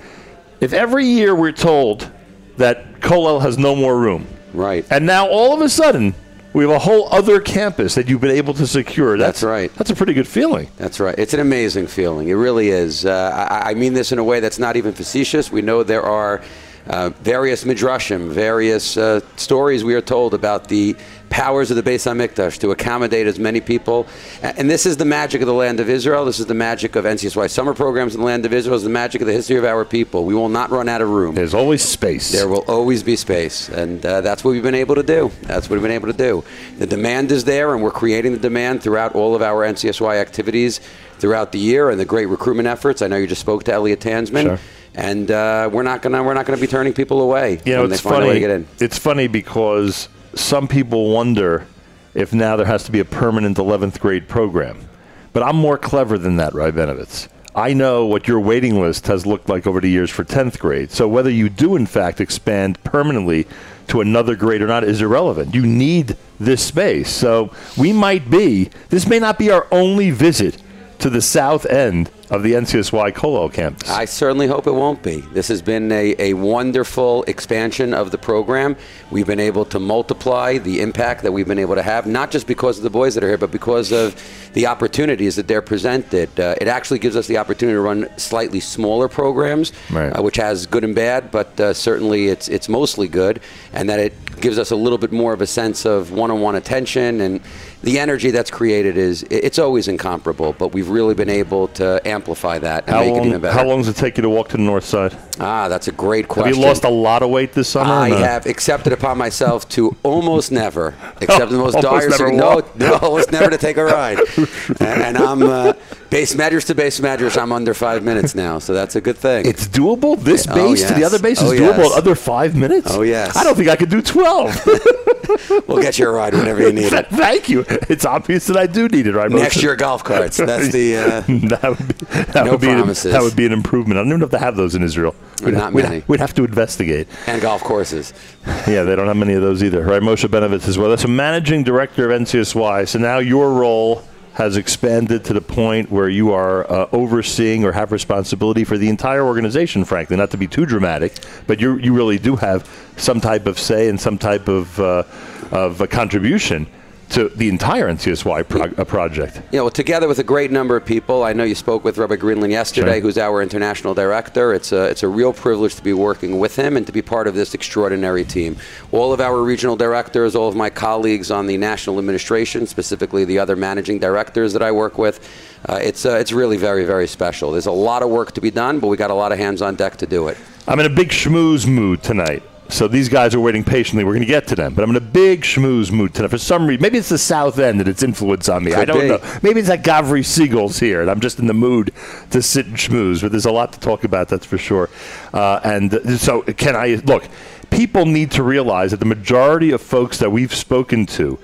[0.62, 2.10] If every year we're told
[2.58, 4.86] that Kollel has no more room, Right.
[4.89, 6.15] and now all of a sudden
[6.54, 9.18] we have a whole other campus that you've been able to secure.
[9.18, 9.74] That's right.
[9.76, 10.68] That's a pretty good feeling.
[10.78, 11.18] That's right.
[11.18, 12.30] It's an amazing feeling.
[12.30, 13.06] It really is.
[13.06, 15.52] Uh, I, I mean this in a way that's not even facetious.
[15.52, 16.42] We know there are
[16.88, 20.96] uh, various midrashim, various uh, stories we are told about the
[21.30, 24.08] powers of the Beis Hamikdash to accommodate as many people.
[24.42, 26.26] And this is the magic of the land of Israel.
[26.26, 28.76] This is the magic of NCSY summer programs in the land of Israel.
[28.76, 30.26] This is the magic of the history of our people.
[30.26, 31.36] We will not run out of room.
[31.36, 32.32] There's always space.
[32.32, 35.32] There will always be space, and uh, that's what we've been able to do.
[35.44, 36.44] That's what we've been able to do.
[36.78, 40.80] The demand is there, and we're creating the demand throughout all of our NCSY activities
[41.20, 43.02] throughout the year and the great recruitment efforts.
[43.02, 44.60] I know you just spoke to Elliot Tansman, Sure.
[44.96, 47.92] and uh, we're not gonna we're not gonna be turning people away You know, when
[47.92, 48.39] it's they find a way to funny.
[48.39, 48.68] get in.
[48.80, 51.65] It's funny because some people wonder
[52.13, 54.88] if now there has to be a permanent 11th grade program.
[55.34, 57.28] But I'm more clever than that, Ry Benovitz.
[57.56, 60.92] I know what your waiting list has looked like over the years for 10th grade.
[60.92, 63.48] So whether you do, in fact, expand permanently
[63.88, 65.54] to another grade or not is irrelevant.
[65.54, 67.10] You need this space.
[67.10, 70.62] So we might be, this may not be our only visit
[71.00, 73.89] to the south end of the NCSY Kollel campus.
[73.89, 75.22] I certainly hope it won't be.
[75.34, 78.76] This has been a, a wonderful expansion of the program.
[79.10, 82.46] We've been able to multiply the impact that we've been able to have, not just
[82.46, 84.15] because of the boys that are here, but because of
[84.54, 86.39] the opportunities that they're presented.
[86.39, 90.10] Uh, it actually gives us the opportunity to run slightly smaller programs, Right.
[90.12, 93.39] uh, which has good and bad, but uh, certainly it's it's mostly good,
[93.74, 97.22] and that it gives us a little bit more of a sense of one-on-one attention
[97.22, 97.42] and
[97.82, 100.52] the energy that's created is it's always incomparable.
[100.54, 103.58] But we've really been able to amplify that and how make long, it even better.
[103.58, 105.15] how long does it take you to walk to the north side?
[105.41, 106.54] Ah, that's a great question.
[106.54, 107.91] Have you lost a lot of weight this summer?
[107.93, 112.95] I have accepted upon myself to almost never, except the most dire never no, no,
[112.97, 114.19] almost never to take a ride.
[114.38, 115.73] and, and I'm uh,
[116.10, 117.38] base measures to base measures.
[117.38, 119.45] I'm under five minutes now, so that's a good thing.
[119.45, 120.19] It's doable.
[120.19, 121.78] This Oh, base to the other base is Oh, doable.
[121.86, 121.97] yes.
[121.97, 122.88] Other five minutes.
[122.91, 123.36] Oh, yes.
[123.38, 124.54] I don't think I could do twelve.
[125.67, 127.08] we'll get you a ride whenever you need it.
[127.08, 127.63] Thank you.
[127.67, 129.13] It's obvious that I do need it.
[129.13, 129.30] Right.
[129.32, 130.38] Next year, golf carts.
[130.38, 130.97] That's the.
[130.97, 133.12] Uh, that would be, that No would be an, promises.
[133.13, 133.97] that would be an improvement.
[133.97, 135.15] I don't even know if they have those in Israel.
[135.41, 136.04] We'd, Not we'd, many.
[136.08, 137.08] we'd have to investigate.
[137.28, 138.13] and golf courses.
[138.67, 139.84] Yeah, they don't have many of those either.
[139.84, 140.89] Right, Moshe Benovitz as well.
[140.89, 142.88] That's a managing director of NCSY.
[142.88, 147.71] So now your role has expanded to the point where you are uh, overseeing or
[147.71, 149.84] have responsibility for the entire organization.
[149.86, 151.13] Frankly, not to be too dramatic,
[151.47, 155.04] but you you really do have some type of say and some type of uh,
[155.52, 156.67] of a contribution
[157.10, 159.41] to the entire NCSY pro- uh, project.
[159.52, 161.24] You know, together with a great number of people.
[161.24, 163.02] I know you spoke with Rabbi Greenland yesterday, Sure.
[163.02, 164.54] who's our international director.
[164.54, 167.26] It's a, it's a real privilege to be working with him and to be part
[167.28, 168.58] of this extraordinary team.
[168.91, 173.39] All of our regional directors, all of my colleagues on the national administration, specifically the
[173.39, 175.28] other managing directors that I work with,
[175.67, 177.52] uh, it's, uh, it's really very, very special.
[177.52, 179.62] There's a lot of work to be done, but we got a lot of hands
[179.63, 180.38] on deck to do it.
[180.67, 182.43] I'm in a big schmooze mood tonight.
[182.69, 184.03] So these guys are waiting patiently.
[184.03, 186.29] We're going to get to them, but I'm in a big schmooze mood tonight.
[186.29, 188.73] For some reason, maybe it's the South End and its influence on me.
[188.73, 189.08] I don't be.
[189.08, 189.39] know.
[189.41, 191.91] Maybe it's like Gavri Siegel's here, and I'm just in the mood
[192.29, 193.21] to sit and schmooze.
[193.23, 194.88] But there's a lot to talk about, that's for sure.
[195.34, 197.27] Uh, and uh, so, can I look?
[197.71, 201.39] People need to realize that the majority of folks that we've spoken to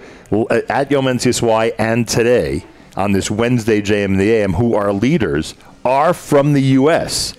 [0.70, 6.14] at Yom NCSY and today on this Wednesday JM the AM, who are leaders, are
[6.14, 7.34] from the U.S.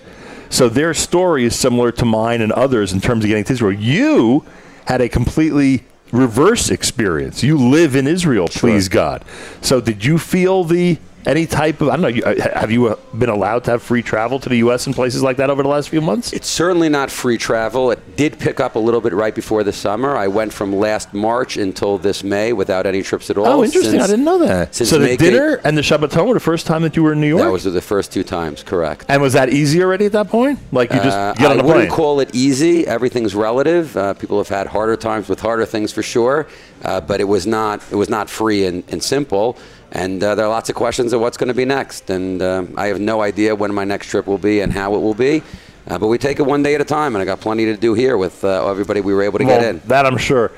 [0.49, 3.73] So their story is similar to mine and others in terms of getting to Israel.
[3.73, 4.45] You
[4.85, 7.43] had a completely reverse experience.
[7.43, 9.25] You live in Israel, please God.
[9.61, 12.07] So did you feel the any type of I don't know?
[12.07, 14.87] You, uh, have you uh, been allowed to have free travel to the U.S.
[14.87, 16.33] and places like that over the last few months?
[16.33, 17.91] It's certainly not free travel.
[17.91, 20.15] It did pick up a little bit right before the summer.
[20.15, 23.45] I went from last March until this May without any trips at all.
[23.45, 23.91] Oh, interesting!
[23.91, 24.73] since- I didn't know that.
[24.73, 27.21] So the making- dinner and the Shabbaton were the first time that you were in
[27.21, 27.43] New York.
[27.43, 29.05] That was the first two times, correct.
[29.09, 30.59] and was that easy already at that point?
[30.71, 31.97] Like you just Uh, get on I a wouldn't plane?
[31.97, 32.87] call it easy.
[32.87, 33.95] Everything's relative.
[33.97, 36.47] Uh, people have had harder times with harder things for sure,
[36.85, 39.57] uh, but it was not it was not free and, and simple.
[39.91, 42.09] And uh, there are lots of questions of what's going to be next.
[42.09, 44.99] And uh, I have no idea when my next trip will be and how it
[44.99, 45.41] will be.
[45.87, 47.77] Uh, but we take it one day at a time, and I got plenty to
[47.77, 49.81] do here with uh, everybody we were able to Well, get in.
[49.87, 50.51] That I'm sure.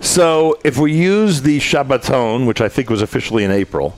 [0.00, 3.96] So if we use the Shabbaton, which I think was officially in April,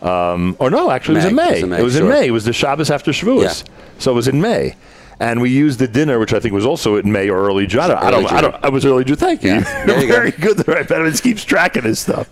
[0.00, 1.42] um, or no, actually it was in May.
[1.44, 1.50] May.
[1.50, 2.08] It was in May, It was in sure.
[2.08, 2.26] May.
[2.28, 3.66] It was the Shabbos after Shavuos.
[3.66, 3.74] Yeah.
[3.98, 4.74] So it was in May.
[5.20, 7.80] And we used the dinner, which I think was also in May or early June.
[7.82, 9.16] I don't, I don't, I, don't, I was early June.
[9.16, 9.50] Thank you.
[9.54, 9.86] Yeah.
[9.86, 10.14] You're you go.
[10.14, 10.56] very good.
[10.58, 12.28] The right Benovitz keeps track of this stuff.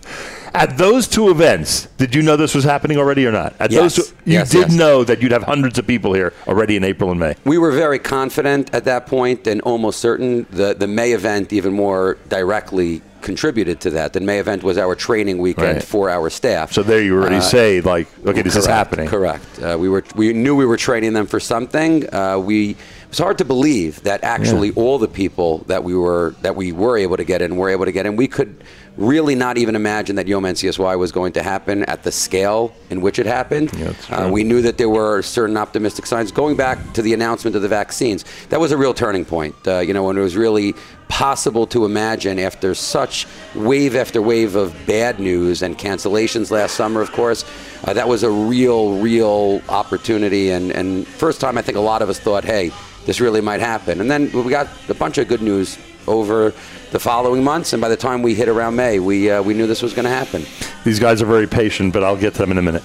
[0.55, 3.55] At those two events, did you know this was happening already or not?
[3.59, 3.95] At Yes.
[3.95, 4.73] those two, you Yes, did yes.
[4.73, 7.35] know that you'd have hundreds of people here already in April and May.
[7.45, 11.73] We were very confident at that point and almost certain the, the May event even
[11.73, 14.13] more directly contributed to that.
[14.13, 15.83] The May event was our training weekend Right.
[15.83, 16.71] for our staff.
[16.71, 19.07] So there you already Uh, say, like, okay, this is happening.
[19.07, 19.45] Correct.
[19.61, 22.07] Uh, we were we knew we were training them for something.
[22.13, 22.77] Uh, we it
[23.09, 26.97] was hard to believe that actually all the people that we were that we were
[26.97, 28.15] able to get in were able to get in.
[28.15, 28.63] We could
[28.97, 33.01] really not even imagine that Yom NCSY was going to happen at the scale in
[33.01, 33.69] which it happened.
[33.69, 36.31] that's uh, we knew that there were certain optimistic signs.
[36.31, 39.55] Going back to the announcement of the vaccines, that was a real turning point.
[39.67, 40.75] Uh, you know, when it was really
[41.13, 47.01] possible to imagine after such wave after wave of bad news and cancellations last summer,
[47.01, 47.45] of course.
[47.83, 50.49] Uh, that was a real, real opportunity.
[50.49, 52.71] And, and first time I think a lot of us thought, hey,
[53.05, 54.01] this really might happen.
[54.01, 56.51] And then we got a bunch of good news over
[56.89, 57.73] the following months.
[57.73, 60.05] And by the time we hit around May, we, uh, we knew this was going
[60.05, 60.43] to happen.
[60.83, 62.83] These guys are very patient, but I'll get to them in a minute.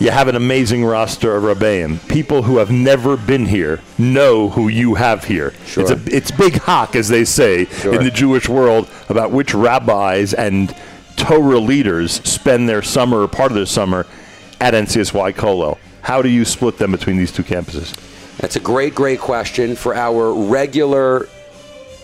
[0.00, 2.06] You have an amazing roster of Rabbeim.
[2.08, 5.52] People who have never been here know who you have here.
[5.66, 5.82] Sure.
[5.82, 7.94] It's, a, it's big hock, as they say Sure.
[7.94, 10.72] in the Jewish world, about which rabbis and
[11.16, 14.06] Torah leaders spend their summer or part of their summer
[14.60, 15.78] at NCSY Kollel.
[16.02, 17.92] How do you split them between these two campuses?
[18.38, 21.26] That's a great, great question for our regular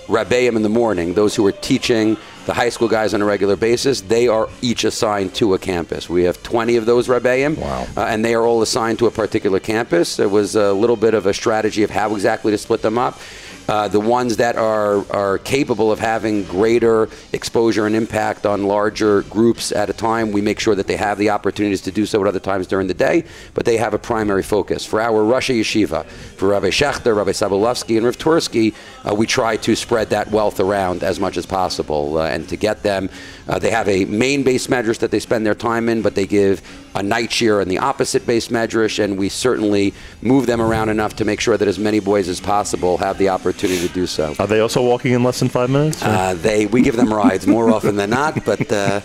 [0.09, 3.57] Rabbeim in the morning, those who are teaching the high school guys on a regular
[3.57, 6.09] basis, they are each assigned to a campus.
[6.11, 7.87] We have 20 of those Rabbeim, Wow.
[7.97, 10.17] uh, and they are all assigned to a particular campus.
[10.17, 13.19] There was a little bit of a strategy of how exactly to split them up.
[13.67, 19.23] Uh, the ones that are, are capable of having greater exposure and impact on larger
[19.23, 22.21] groups at a time, we make sure that they have the opportunities to do so
[22.21, 23.25] at other times during the day,
[23.55, 24.85] but they have a primary focus.
[24.85, 28.75] For our Roshei Yeshiva, for Rabbi Schachter, Rabbi Sobolofsky, and Rav Tursky,
[29.09, 32.57] uh, we try to spread that wealth around as much as possible uh, and to
[32.57, 33.09] get them.
[33.49, 36.27] Uh, they have a main Beis medrash that they spend their time in, but they
[36.27, 36.63] give
[36.95, 41.15] a night shiur in the opposite Beis medrash, and we certainly move them around enough
[41.17, 44.35] to make sure that as many boys as possible have the opportunity to do so.
[44.39, 46.03] Are they also walking in less than five minutes?
[46.03, 49.01] Uh, they we give them rides more often than not, but uh,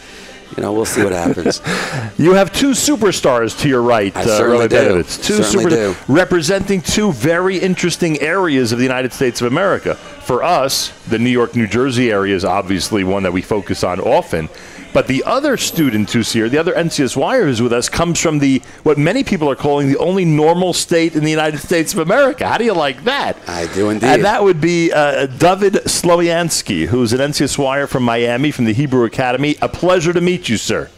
[0.57, 1.61] you know we'll see what happens.
[2.17, 5.03] You have two superstars to your right, I uh, certainly do.
[5.03, 5.95] Two Certainly do.
[6.09, 9.95] representing two very interesting areas of the United States of America.
[9.95, 14.01] For us, the New York, New Jersey area is obviously one that we focus on
[14.01, 14.49] often.
[14.91, 18.61] But the other student who's here, the other NCSY who's with us, comes from the
[18.83, 22.47] what many people are calling the only normal state in the United States of America.
[22.47, 23.37] How do you like that?
[23.47, 24.07] I do indeed.
[24.07, 29.05] And that would be uh, David Sloviansky, who's an NCSY from Miami, from the Hebrew
[29.05, 29.55] Academy.
[29.61, 30.89] A pleasure to meet you, sir.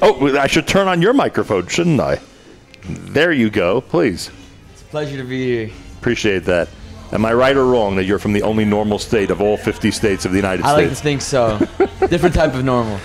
[0.00, 2.20] Oh, I should turn on your microphone, shouldn't I?
[2.84, 4.30] There you go, please.
[4.72, 5.70] It's a pleasure to be here.
[5.98, 6.68] Appreciate that.
[7.12, 9.90] Am I right or wrong that you're from the only normal state of all 50
[9.90, 10.72] states of the United States?
[10.72, 11.58] I like to think so.
[12.08, 12.98] Different type of normal.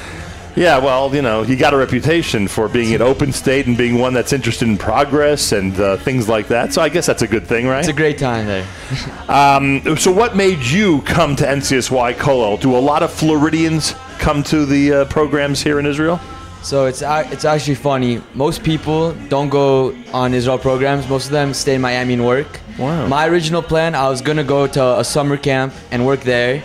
[0.55, 3.99] Yeah, well, you know, you got a reputation for being an open state and being
[3.99, 6.73] one that's interested in progress and uh, things like that.
[6.73, 7.79] So I guess that's a good thing, right?
[7.79, 8.65] It's a great time there.
[9.97, 12.59] So, what made you come to NCSY Kollel?
[12.59, 16.19] Do a lot of Floridians come to the uh, programs here in Israel?
[16.63, 18.21] So it's it's actually funny.
[18.33, 21.07] Most people don't go on Israel programs.
[21.07, 22.59] Most of them stay in Miami and work.
[22.77, 23.07] Wow.
[23.07, 26.61] My original plan, I was gonna go to a summer camp and work there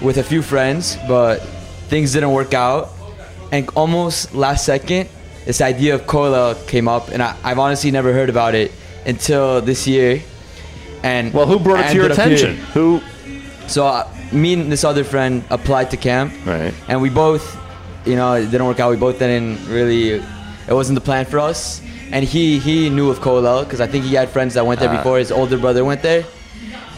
[0.00, 1.40] with a few friends, but
[1.88, 2.88] things didn't work out.
[3.52, 5.08] And almost last second,
[5.44, 8.72] this idea of Kollel came up, and I, I've honestly never heard about it
[9.06, 10.22] until this year.
[11.02, 12.56] And Well, who brought it to your attention?
[12.72, 13.02] Who?
[13.66, 16.72] So uh, me and this other friend applied to camp, Right.
[16.88, 17.44] and we both,
[18.06, 18.90] you know, it didn't work out.
[18.90, 20.12] We both didn't really.
[20.66, 21.82] It wasn't the plan for us.
[22.10, 24.88] And he he knew of Kollel because I think he had friends that went there
[24.96, 25.18] before.
[25.18, 26.24] His older brother went there,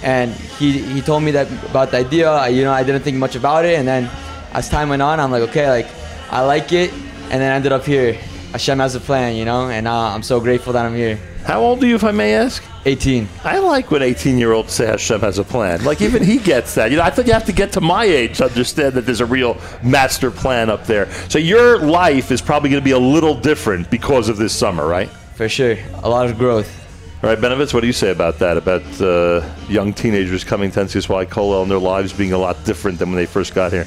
[0.02, 2.30] and he he told me that about the idea.
[2.30, 4.10] I, you know, I didn't think much about it, and then
[4.52, 5.88] as time went on, I'm like, okay, like
[6.30, 6.92] I like it,
[7.30, 8.14] and then I ended up here.
[8.52, 11.18] Hashem has a plan, you know, and uh, I'm so grateful that I'm here.
[11.44, 12.62] How old are you, if I may ask?
[12.86, 13.28] 18.
[13.42, 15.84] I like when 18 year olds say Hashem has a plan.
[15.84, 16.90] Like, even he gets that.
[16.90, 19.20] You know, I think you have to get to my age to understand that there's
[19.20, 21.10] a real master plan up there.
[21.28, 24.86] So, your life is probably going to be a little different because of this summer,
[24.86, 25.08] right?
[25.34, 26.84] For sure, a lot of growth.
[27.22, 28.56] All right, Benovitz, what do you say about that?
[28.56, 32.98] About uh, young teenagers coming to NCSY Kollel and their lives being a lot different
[32.98, 33.86] than when they first got here?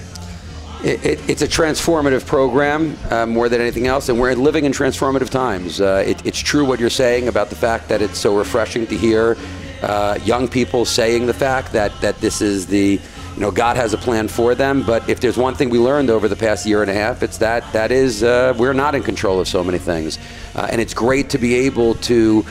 [0.84, 4.72] It, it, it's a transformative program uh, more than anything else, and we're living in
[4.72, 5.82] transformative times.
[5.82, 8.96] Uh, it, it's true what you're saying about the fact that it's so refreshing to
[8.96, 9.36] hear
[9.82, 13.00] uh, young people saying the fact that, that this is the,
[13.36, 14.82] you know, God has a plan for them.
[14.84, 17.40] But if there's one thing we learned over the past year and a half, it's
[17.40, 20.18] that that is uh, we're not in control of so many things,
[20.56, 22.46] uh, and it's great to be able to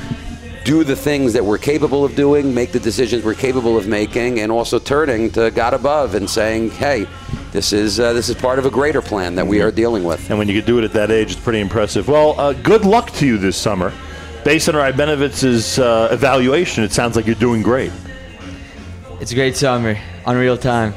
[0.65, 4.41] do the things that we're capable of doing, make the decisions we're capable of making,
[4.41, 7.07] and also turning to God above and saying, "Hey,
[7.53, 10.29] this is uh, this is part of a greater plan that we are dealing with."
[10.31, 12.09] And when you could do it at that age, it's pretty impressive.
[12.09, 13.93] Well, uh, good luck to you this summer.
[14.45, 17.93] Based on Rabbi Benovitz's uh, evaluation, it sounds like you're doing great.
[19.21, 20.95] It's a great summer, unreal time.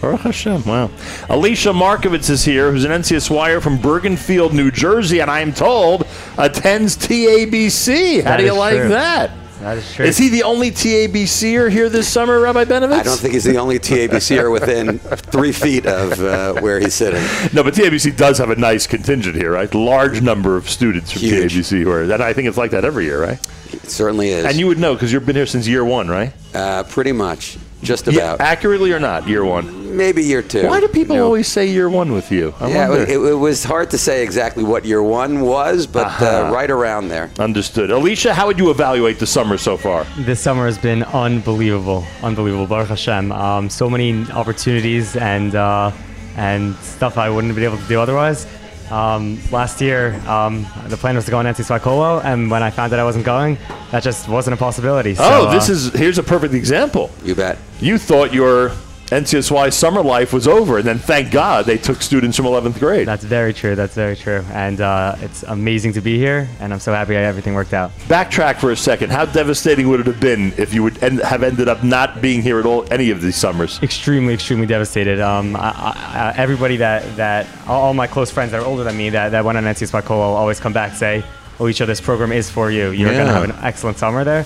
[0.00, 0.62] Baruch Hashem.
[0.64, 0.90] Wow.
[1.28, 6.06] Alicia Markovitz is here, who's an NCSYer from Bergenfield, New Jersey, and I'm told
[6.38, 8.22] attends TABC.
[8.22, 8.88] How That do you like true.
[8.90, 9.30] that?
[9.66, 10.06] That is true.
[10.06, 13.00] Is he the only TABCer here this summer, Rabbi Benovitz?
[13.00, 17.20] I don't think he's the only TABCer within three feet of uh, where he's sitting.
[17.52, 19.74] No, but TABC does have a nice contingent here, right?
[19.74, 21.52] Large number of students from Huge.
[21.52, 23.40] TABC who are, and I think it's like that every year, right?
[23.72, 24.44] It certainly is.
[24.44, 26.32] And you would know because you've been here since year one, right?
[26.54, 27.58] uh, pretty much.
[27.86, 28.40] Just Yeah, about.
[28.40, 29.96] accurately or not, year one.
[29.96, 30.66] Maybe year two.
[30.66, 32.52] Why do people You know, always say year one with you?
[32.60, 33.04] I Yeah, wonder.
[33.04, 36.26] it, it was hard to say exactly what year one was, but Uh-huh.
[36.48, 37.30] uh, right around there.
[37.38, 37.90] Understood.
[37.90, 40.04] Alicia, how would you evaluate the summer so far?
[40.18, 42.66] This summer has been unbelievable, unbelievable.
[42.66, 45.92] Baruch Hashem, um, so many opportunities and uh,
[46.36, 48.46] and stuff I wouldn't have been able to do otherwise.
[48.90, 52.70] Um, last year, um, the plan was to go on NCSY Kollel, and when I
[52.70, 53.58] found that I wasn't going,
[53.90, 55.14] that just wasn't a possibility.
[55.14, 57.10] So, oh, this uh, is here's a perfect example.
[57.24, 57.58] You bet.
[57.80, 58.70] You thought your
[59.06, 63.06] NCSY summer life was over, and then thank God they took students from 11th grade.
[63.06, 63.76] That's very true.
[63.76, 64.44] That's very true.
[64.50, 67.92] And uh, it's amazing to be here, and I'm so happy everything worked out.
[68.08, 69.10] Backtrack for a second.
[69.10, 72.42] How devastating would it have been if you would end, have ended up not being
[72.42, 73.80] here at all any of these summers?
[73.82, 75.20] extremely, extremely devastated.
[75.20, 79.10] Um, I, I, everybody that, that all my close friends that are older than me
[79.10, 81.24] that, that went on NCSY Kollel always come back and say,
[81.60, 82.90] Alicia, this program is for you.
[82.90, 84.44] You're going to have an excellent summer there.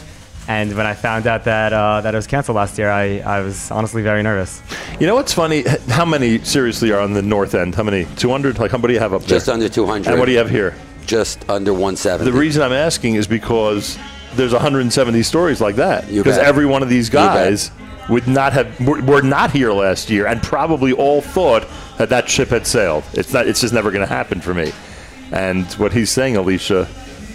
[0.50, 3.40] And when I found out that uh, that it was canceled last year, I, I
[3.40, 4.60] was honestly very nervous.
[4.98, 5.62] You know what's funny?
[5.88, 7.76] How many seriously are on the north end?
[7.76, 8.04] How many?
[8.16, 8.58] 200?
[8.58, 9.38] Like how many do you have up there?
[9.38, 10.10] Just under 200.
[10.10, 10.74] And what do you have here?
[11.06, 12.28] Just under 170.
[12.28, 13.96] The reason I'm asking is because
[14.34, 16.08] there's 170 stories like that.
[16.08, 17.70] Because every one of these guys
[18.08, 21.64] would not have were, were not here last year, and probably all thought
[21.98, 23.04] that that ship had sailed.
[23.12, 23.46] It's not.
[23.46, 24.72] It's just never going to happen for me.
[25.30, 26.88] And what he's saying, Alicia,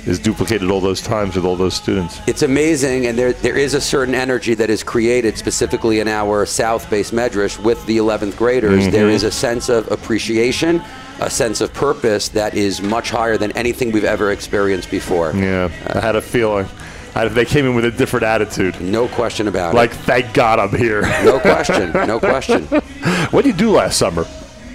[0.06, 2.20] is duplicated all those times with all those students.
[2.28, 6.46] It's amazing, and there there is a certain energy that is created specifically in our
[6.46, 8.84] South-Beis Medrash with the 11th graders.
[8.84, 8.92] Mm-hmm.
[8.92, 10.82] There is a sense of appreciation,
[11.20, 15.34] a sense of purpose that is much higher than anything we've ever experienced before.
[15.36, 16.68] Yeah, I had a feeling.
[17.16, 18.80] I, they came in with a different attitude.
[18.82, 19.96] No question about Like, it.
[19.96, 21.02] Like, thank God I'm here.
[21.24, 21.94] No question.
[21.94, 22.64] No question.
[23.32, 24.26] what did you do last summer?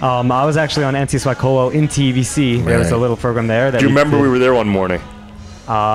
[0.01, 2.65] Um, I was actually on NCSY Kollel in TVC.
[2.65, 3.69] There was a little program there.
[3.69, 4.99] That Do you remember we were there one morning?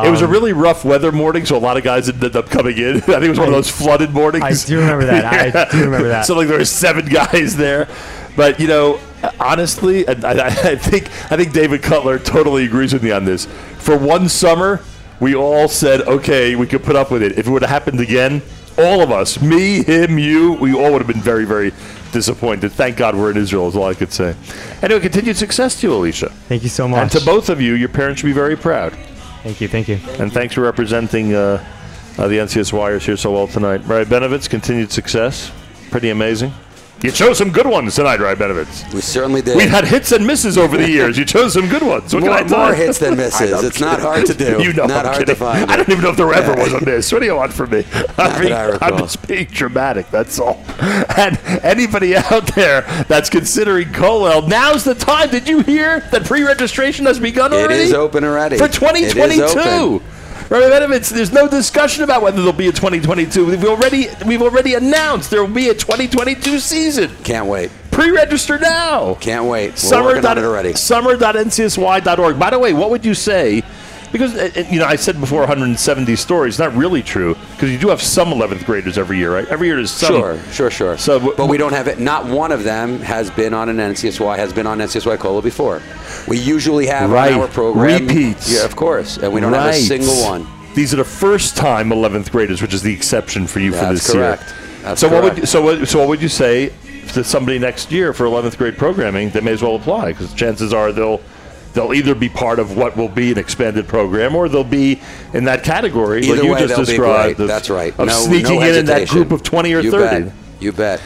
[0.06, 2.48] It was a um, really rough weather morning, so a lot of guys ended up
[2.48, 2.96] coming in.
[2.96, 4.44] I think it was one of those flooded mornings.
[4.44, 5.56] I do remember that.
[5.56, 6.26] I do remember that.
[6.26, 7.88] so like there were seven guys there,
[8.36, 9.00] but you know,
[9.38, 13.46] honestly, and I, I think I think David Cutler totally agrees with me on this.
[13.78, 14.80] For one summer,
[15.20, 17.38] we all said, okay, we could put up with it.
[17.38, 18.42] If it would have happened again,
[18.78, 21.72] all of us, me, him, you, we all would have been very, very
[22.12, 22.72] disappointed.
[22.72, 24.34] Thank God we're in Israel, is all I could say.
[24.82, 26.28] Anyway, continued success to you, Alicia.
[26.48, 27.00] Thank you so much.
[27.00, 28.96] And to both of you, your parents should be very proud.
[29.46, 29.68] Thank you.
[29.68, 30.00] Thank you.
[30.18, 31.64] And thanks for representing uh,
[32.18, 33.78] uh, the NCSYers here so well tonight.
[33.86, 35.52] Right, Benovitz, continued success.
[35.92, 36.52] Pretty amazing.
[37.02, 38.92] You chose some good ones tonight, right, Benovitz?
[38.94, 39.56] We certainly did.
[39.56, 41.18] We've had hits and misses over the years.
[41.18, 42.12] You chose some good ones.
[42.14, 43.50] What more, can I more hits than misses.
[43.50, 44.62] know, It's not hard to do.
[44.62, 45.34] You know, not I'm hard kidding.
[45.34, 45.70] to find.
[45.70, 47.12] I don't even know if there ever was a miss.
[47.12, 47.84] What do you want from me?
[48.16, 50.10] I'm, being, that I I'm just being dramatic.
[50.10, 50.64] That's all.
[50.80, 55.28] And anybody out there that's considering Kollel, now's the time.
[55.30, 57.82] Did you hear that pre-registration has begun It already?
[57.82, 58.56] is open already.
[58.56, 60.02] for It is 2022.
[60.48, 63.46] Rabbi there's no discussion about whether there'll be a 2022.
[63.46, 67.10] We've already we've already announced there will be a 2022 season.
[67.24, 67.70] Can't wait.
[67.90, 69.14] Pre-register now.
[69.14, 69.70] Can't wait.
[69.70, 70.16] We're Summer.
[70.16, 70.74] it already.
[70.74, 72.38] Summer.ncsy.org.
[72.38, 73.62] By the way, what would you say?
[74.16, 76.58] Because uh, uh, you know, I said before 170 stories.
[76.58, 79.46] Not really true because you do have some 11th graders every year, right?
[79.48, 80.08] Every year there's some.
[80.14, 80.96] Sure, sure, sure.
[80.98, 81.98] So, w- but we don't have it.
[81.98, 85.82] Not one of them has been on an NCSY has been on NCSY Kollel before.
[86.26, 87.32] We usually have Right.
[87.34, 88.50] our program Repeats.
[88.50, 90.46] Yeah, of course, and we don't have a single one.
[90.74, 94.10] These are the first time 11th graders, which is the exception for you for this
[94.10, 94.42] correct.
[94.42, 94.52] year.
[94.82, 96.72] That's so what would so what so what would you say
[97.12, 99.28] to somebody next year for 11th grade programming?
[99.30, 101.20] They may as well apply because chances are they'll
[101.76, 105.00] they'll either be part of what will be an expanded program or they'll be
[105.34, 107.38] in that category Either you way, just described.
[107.38, 107.96] Of, That's right.
[107.98, 110.24] Of no, sneaking no in in that group of 20 or you 30.
[110.24, 110.34] Bet.
[110.58, 111.02] You bet.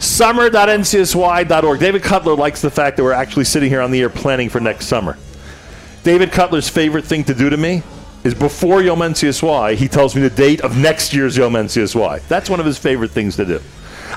[0.00, 1.80] Summer.ncsy.org.
[1.80, 4.60] David Cutler likes the fact that we're actually sitting here on the air planning for
[4.60, 5.16] next summer.
[6.02, 7.82] David Cutler's favorite thing to do to me
[8.24, 12.26] is before Yom NCSY, he tells me the date of next year's Yom NCSY.
[12.28, 13.60] That's one of his favorite things to do.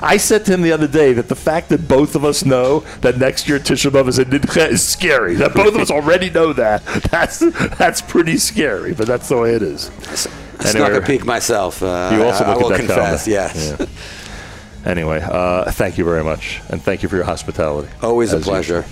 [0.00, 2.80] I said to him the other day that the fact that both of us know
[3.02, 5.34] that next year Tisha B'Av is a Nidcha is scary.
[5.34, 6.84] That both of us already know that.
[7.10, 7.40] That's
[7.76, 9.90] that's pretty scary, but that's the way it is.
[10.60, 11.82] I snuck a peek myself.
[11.82, 13.24] Uh, You also I, I look at will that confess.
[13.26, 13.30] calendar.
[13.30, 13.76] Yes.
[13.80, 14.90] Yeah.
[14.90, 17.88] Anyway, uh, thank you very much, and thank you for your hospitality.
[18.02, 18.84] Always a pleasure.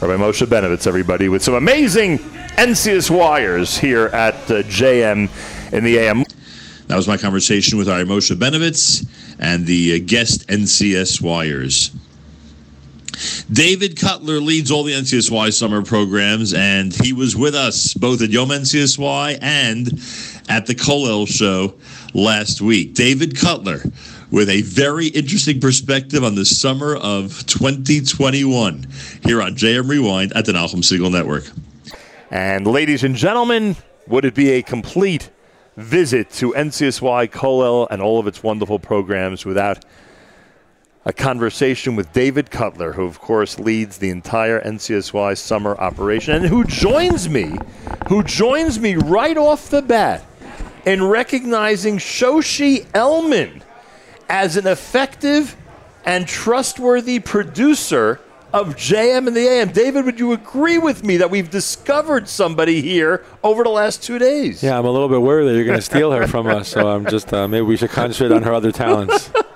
[0.00, 0.08] usual.
[0.08, 2.18] Rabbi Moshe Benovitz, everybody, with some amazing
[2.58, 5.28] NCS wires here at uh, JM
[5.72, 6.24] in the AM.
[6.88, 9.06] That was my conversation with Ari Moshe Benovitz
[9.38, 11.94] and the uh, guest NCSYers.
[13.50, 18.30] David Cutler leads all the NCSY summer programs, and he was with us both at
[18.30, 19.86] Yom NCSY and
[20.48, 21.74] at the Kollel show
[22.12, 22.94] last week.
[22.94, 23.80] David Cutler
[24.30, 28.86] with a very interesting perspective on the summer of 2021
[29.24, 31.44] here on JM Rewind at the Nachum Segal Network.
[32.30, 33.76] And ladies and gentlemen,
[34.08, 35.30] would it be a complete
[35.76, 39.84] visit to NCSY Kollel and all of its wonderful programs without
[41.04, 46.46] a conversation with David Cutler, who, of course, leads the entire NCSY summer operation and
[46.46, 47.54] who joins me,
[48.08, 50.24] who joins me right off the bat
[50.84, 53.62] in recognizing Shoshi Elman
[54.28, 55.56] as an effective
[56.04, 58.20] and trustworthy producer
[58.60, 59.68] of JM and the AM.
[59.70, 64.18] David, would you agree with me that we've discovered somebody here over the last two
[64.18, 64.62] days?
[64.62, 66.68] Yeah, I'm a little bit worried that you're going to steal her from us.
[66.68, 69.30] So I'm just uh, maybe we should concentrate on her other talents.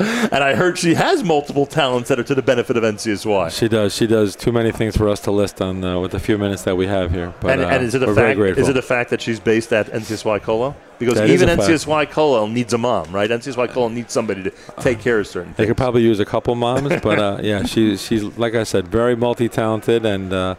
[0.00, 3.50] And I heard she has multiple talents that are to the benefit of NCSY.
[3.50, 3.94] She does.
[3.94, 6.62] She does too many things for us to list on uh, with the few minutes
[6.62, 7.34] that we have here.
[7.40, 8.38] But and, uh, and is it a fact?
[8.38, 10.74] Is it a fact that she's based at NCSY Kollel?
[10.98, 11.48] Because That even.
[11.48, 13.28] NCSY Kollel needs a mom, right?
[13.30, 15.68] NCSY Kollel needs somebody to take care of certain They things.
[15.68, 19.16] could probably use a couple moms, but uh, yeah, she, she's like I said, very
[19.16, 20.54] multi-talented, and uh,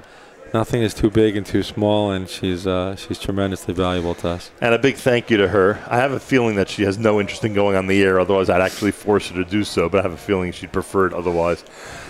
[0.54, 4.52] nothing is too big and too small, and she's uh, she's tremendously valuable to us.
[4.62, 5.80] And a big thank you to her.
[5.88, 8.50] I have a feeling that she has no interest in going on the air, otherwise
[8.50, 11.14] I'd actually force her to do so, but I have a feeling she'd prefer it
[11.14, 11.64] otherwise.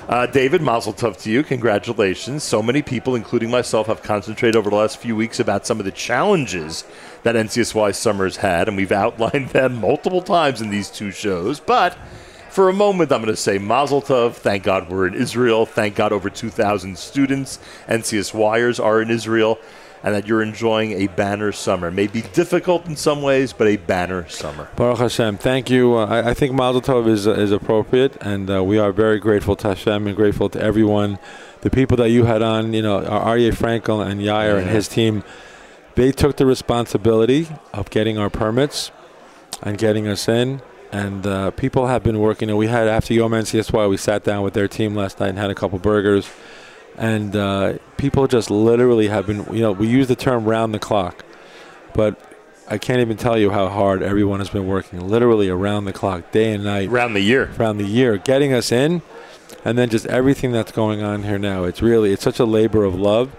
[0.09, 1.43] Uh, David, mazel tov to you.
[1.43, 2.43] Congratulations.
[2.43, 5.85] So many people, including myself, have concentrated over the last few weeks about some of
[5.85, 6.83] the challenges
[7.23, 11.59] that NCSY Summers had, and we've outlined them multiple times in these two shows.
[11.59, 11.97] But
[12.51, 14.33] for a moment, I'm going to say Mazel Tov.
[14.33, 15.65] Thank God we're in Israel.
[15.65, 19.57] Thank God over 2,000 students, NCSYers are in Israel,
[20.03, 21.87] and that you're enjoying a banner summer.
[21.87, 24.67] It may be difficult in some ways, but a banner summer.
[24.75, 25.95] Baruch Hashem, thank you.
[25.95, 29.19] Uh, I, I think Mazel Tov is uh, is appropriate, and uh, we are very
[29.19, 31.19] grateful to Hashem and grateful to everyone,
[31.61, 35.23] the people that you had on, you know, Aryeh Frankel and Yair and his team.
[35.95, 38.91] They took the responsibility of getting our permits
[39.61, 40.61] and getting us in.
[40.91, 42.49] And uh, people have been working.
[42.49, 45.37] And we had after Yom NCSY, we sat down with their team last night and
[45.37, 46.29] had a couple burgers.
[46.97, 49.45] And uh, people just literally have been.
[49.53, 51.23] You know, we use the term round the clock,
[51.93, 52.19] but
[52.69, 56.31] I can't even tell you how hard everyone has been working, literally around the clock,
[56.31, 57.49] day and night, Around the year.
[57.57, 59.01] around the year, getting us in,
[59.63, 61.63] and then just everything that's going on here now.
[61.63, 63.33] It's really it's such a labor of love,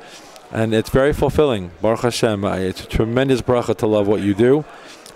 [0.50, 1.70] and it's very fulfilling.
[1.82, 4.64] Baruch Hashem, I- it's a tremendous bracha to love what you do,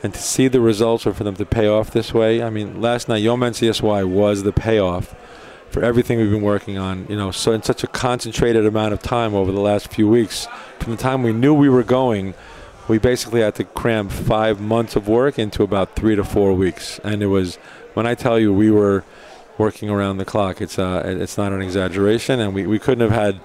[0.06, 2.40] and to see the results or for them to pay off this way.
[2.40, 5.16] I mean, last night Yom NCSY was the payoff
[5.68, 7.08] for everything we've been working on.
[7.08, 10.46] You know, so in such a concentrated amount of time over the last few weeks,
[10.78, 12.34] from the time we knew we were going.
[12.86, 17.00] We basically had to cram five months of work into about three to four weeks,
[17.02, 17.56] and it was
[17.94, 19.02] when I tell you we were
[19.58, 20.60] working around the clock.
[20.60, 23.40] It's uh, it's not an exaggeration, and we, we couldn't have had,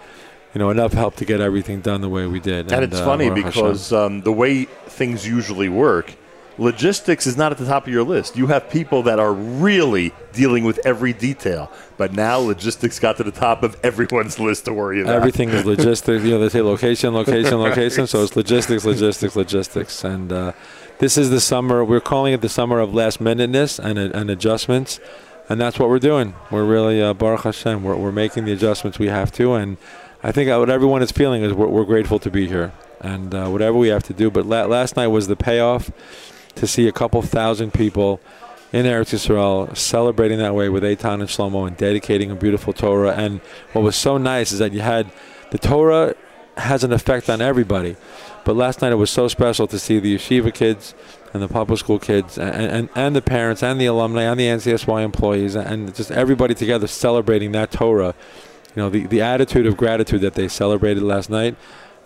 [0.53, 2.71] you know, enough help to get everything done the way we did.
[2.71, 6.13] And it's uh, funny because um, the way things usually work,
[6.57, 8.35] logistics is not at the top of your list.
[8.35, 13.23] You have people that are really dealing with every detail, but now logistics got to
[13.23, 15.15] the top of everyone's list to worry about.
[15.15, 16.23] everything is logistics.
[16.23, 18.07] You know, they say location, location, location.
[18.07, 20.51] So it's logistics, logistics, logistics, and uh,
[20.99, 21.83] this is the summer.
[21.83, 24.99] We're calling it the summer of last minuteness and and adjustments.
[25.49, 26.33] And that's what we're doing.
[26.49, 27.83] We're really uh, Baruch Hashem.
[27.83, 29.75] We're, we're making the adjustments we have to, and
[30.23, 32.71] I think what everyone is feeling is we're, we're grateful to be here,
[33.01, 34.31] and uh, whatever we have to do.
[34.31, 35.91] But la- last night was the payoff
[36.55, 38.19] to see a couple thousand people
[38.71, 43.13] in Eretz Yisrael celebrating that way with Eitan and Shlomo and dedicating a beautiful Torah.
[43.13, 43.41] And
[43.73, 45.11] what was so nice is that you had
[45.51, 46.15] the Torah
[46.57, 47.95] has an effect on everybody.
[48.43, 50.95] But last night it was so special to see the yeshiva kids
[51.33, 54.47] and the public school kids and, and, and the parents and the alumni and the
[54.47, 58.15] NCSY employees and just everybody together celebrating that Torah.
[58.75, 61.55] You know, the, the attitude of gratitude that they celebrated last night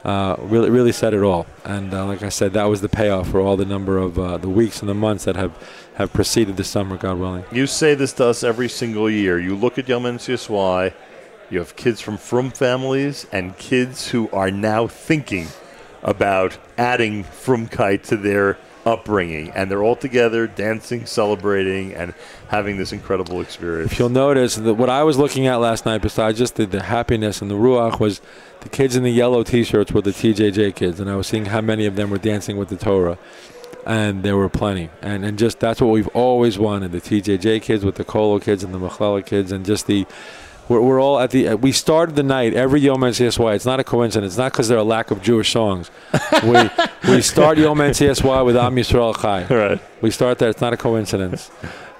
[0.05, 1.47] uh, really really said it all.
[1.63, 4.37] And uh, like I said, that was the payoff for all the number of uh,
[4.37, 5.51] the weeks and the months that have,
[5.95, 7.43] have preceded the summer, God willing.
[7.51, 9.39] You say this to us every single year.
[9.39, 10.93] You look at Yom NCSY,
[11.49, 15.47] you have kids from Frum families and kids who are now thinking
[16.03, 22.13] about adding Frumkeit to their upbringing, and they're all together dancing, celebrating, and
[22.49, 23.91] having this incredible experience.
[23.91, 26.83] If you'll notice that what I was looking at last night, besides just the, the
[26.83, 28.21] happiness and the ruach, was
[28.65, 31.61] the kids in the yellow T-shirts were the TJJ kids, and I was seeing how
[31.61, 33.19] many of them were dancing with the Torah,
[33.85, 37.85] and there were plenty, and and just that's what we've always wanted: the TJJ kids
[37.85, 40.05] with the Kollel kids and the Machlala kids, and just the.
[40.67, 41.49] We're, we're all at the.
[41.49, 43.53] Uh, we started the night every Yom NCSY.
[43.53, 44.33] It's not a coincidence.
[44.33, 45.91] It's not because there are a lack of Jewish songs.
[46.43, 46.57] we
[47.07, 49.45] we start Yom NCSY with Am Yisrael Chai.
[49.45, 49.79] Right.
[50.01, 50.49] We start there.
[50.49, 51.51] It's not a coincidence.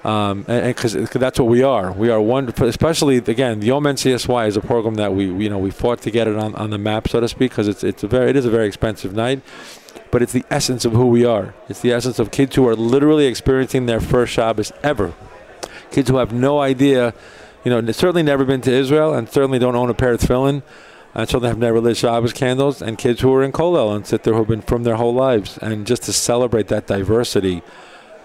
[0.06, 1.90] Um, and because that's what we are.
[1.90, 5.58] We are one, especially again, the Yom NCSY is a program that we, you know,
[5.58, 8.04] we fought to get it on, on the map, so to speak, because it's it's
[8.04, 9.42] a very it is a very expensive night,
[10.12, 11.56] but it's the essence of who we are.
[11.68, 15.12] It's the essence of kids who are literally experiencing their first Shabbos ever.
[15.90, 17.12] Kids who have no idea,
[17.64, 20.62] you know, certainly never been to Israel and certainly don't own a pair of tefillin.
[21.14, 24.22] And certainly have never lit Shabbos candles, and kids who are in Kollel and sit
[24.22, 27.62] there who've been from their whole lives, and just to celebrate that diversity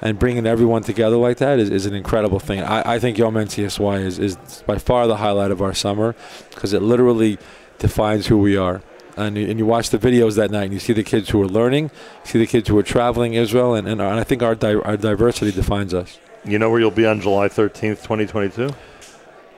[0.01, 2.61] and bringing everyone together like that is, is an incredible thing.
[2.61, 6.15] I, I think Yom NCSY is, is by far the highlight of our summer
[6.49, 7.37] because it literally
[7.77, 8.81] defines who we are.
[9.17, 11.41] And you, and you watch the videos that night and you see the kids who
[11.41, 11.85] are learning,
[12.23, 14.97] you see the kids who are traveling Israel, and, and, I think our, di- our
[14.97, 16.17] diversity defines us.
[16.45, 18.69] You know where you'll be on July 13th, 2022?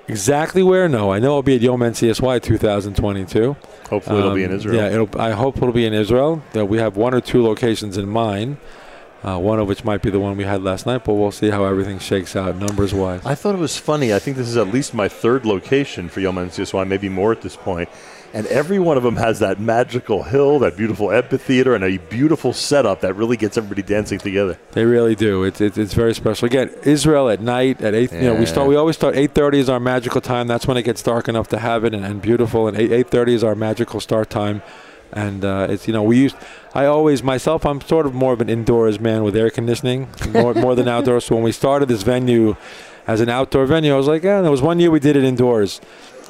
[0.08, 0.90] Exactly where?
[0.90, 3.56] No, I know I'll be at Yom NCSY 2022.
[3.90, 4.76] Hopefully, it'll be in Um, Israel.
[4.76, 6.44] Yeah, it'll, I hope it'll be in Israel.
[6.56, 8.58] Uh, we have one or two locations in mind,
[9.24, 11.50] uh, one of which might be the one we had last night, but we'll see
[11.50, 13.26] how everything shakes out numbers wise.
[13.26, 14.14] I thought it was funny.
[14.14, 17.42] I think this is at least my third location for Yom NCSY, maybe more at
[17.42, 17.90] this point.
[18.36, 22.52] And every one of them has that magical hill, that beautiful amphitheater, and a beautiful
[22.52, 24.58] setup that really gets everybody dancing together.
[24.72, 25.44] They really do.
[25.44, 26.48] It's, it's it's very special.
[26.48, 28.12] Again, Israel at night at eight.
[28.12, 28.68] You know, we start.
[28.68, 30.48] We always start eight thirty is our magical time.
[30.48, 32.68] That's when it gets dark enough to have it and, and beautiful.
[32.68, 34.64] And eight eight thirty is our magical start time.
[35.16, 36.36] And uh, it's you know we used.
[36.74, 37.66] I always myself.
[37.66, 41.26] I'm sort of more of an indoors man with air conditioning more more than outdoors.
[41.26, 42.56] So when we started this venue
[43.06, 44.42] as an outdoor venue, I was like, yeah.
[44.42, 45.80] There was one year we did it indoors.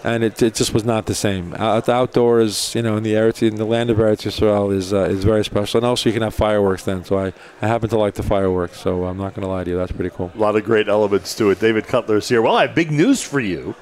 [0.05, 1.53] And it, it just was not the same.
[1.53, 5.03] Out, outdoors, you know, in the Eretz, in the land of Eretz Yisrael is uh,
[5.03, 5.77] is very special.
[5.77, 7.05] And also, you can have fireworks then.
[7.05, 7.31] So I,
[7.61, 8.81] I happen to like the fireworks.
[8.81, 9.77] So I'm not going to lie to you.
[9.77, 10.29] That's pretty cool.
[10.35, 11.61] A lot of great elements to it.
[11.61, 12.41] David Cutler is here.
[12.41, 13.75] Well, I have big news for you.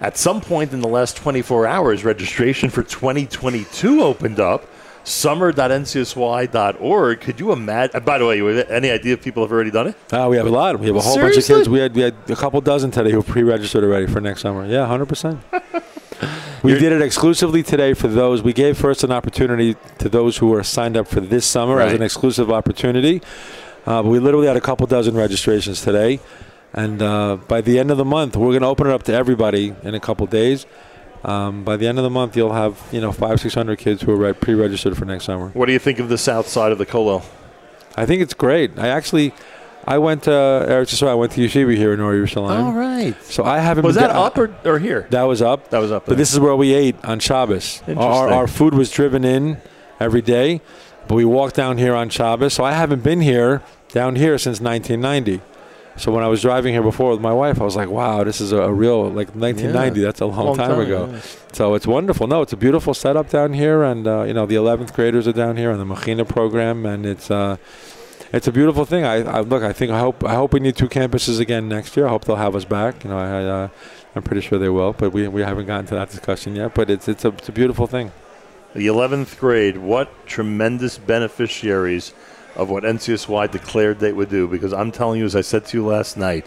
[0.00, 4.64] At some point in the last 24 hours, registration for 2022 opened up.
[5.04, 7.20] Summer.ncsy.org.
[7.22, 8.02] Could you imagine?
[8.04, 9.96] By the way, any idea if people have already done it?
[10.12, 10.78] Uh, we have a lot.
[10.78, 11.40] We have a whole Seriously?
[11.40, 11.68] bunch of kids.
[11.70, 14.66] We had we had a couple dozen today who pre-registered already for next summer.
[14.66, 15.40] Yeah, hundred percent.
[16.64, 18.42] We You're- did it exclusively today for those.
[18.42, 21.92] We gave first an opportunity to those who were signed up for this summer as
[21.92, 23.22] an exclusive opportunity.
[23.86, 26.18] Uh, but we literally had a couple dozen registrations today,
[26.72, 29.12] and uh, by the end of the month, we're going to open it up to
[29.14, 30.66] everybody in a couple days.
[31.24, 34.02] Um, by the end of the month, you'll have you know five six hundred kids
[34.02, 35.48] who are re- pre-registered for next summer.
[35.48, 37.24] What do you think of the south side of the Kollel?
[37.96, 38.78] I think it's great.
[38.78, 39.34] I actually,
[39.84, 41.08] I went to Eretz Yisrael.
[41.08, 42.72] I went to Yeshiva here in Or Yerushalayim.
[42.76, 43.20] right.
[43.24, 43.84] So I haven't.
[43.84, 45.08] Was been that down- up or, or here?
[45.10, 45.70] That was up.
[45.70, 46.06] That was up.
[46.06, 47.82] But this is where we ate on Shabbos.
[47.86, 48.32] Our, Interesting.
[48.34, 49.56] our food was driven in
[49.98, 50.60] every day,
[51.08, 52.54] but we walked down here on Shabbos.
[52.54, 55.40] So I haven't been here down here since 1990.
[55.98, 58.40] So when I was driving here before with my wife, I was like, "Wow, this
[58.40, 60.00] is a, a real like 1990.
[60.00, 60.06] Yeah.
[60.06, 61.20] That's a long, Long time, time, ago." yeah.
[61.52, 62.26] So it's wonderful.
[62.26, 65.32] No, it's a beautiful setup down here, and uh, you know the 11th graders are
[65.32, 67.30] down here on the Machina program, and it's.
[67.30, 67.56] Uh,
[68.30, 69.04] it's a beautiful thing.
[69.04, 69.62] I, I look.
[69.62, 69.90] I think.
[69.90, 70.22] I hope.
[70.22, 72.06] I hope we need two campuses again next year.
[72.06, 73.02] I hope they'll have us back.
[73.02, 73.68] You know, I, uh,
[74.14, 76.74] I'm pretty sure they will, but we, we haven't gotten to that discussion yet.
[76.74, 78.12] But it's it's a it's a beautiful thing.
[78.74, 82.12] The 11th grade, what tremendous beneficiaries
[82.58, 84.46] of what NCSY declared they would do.
[84.46, 86.46] Because I'm telling you, as I said to you last night,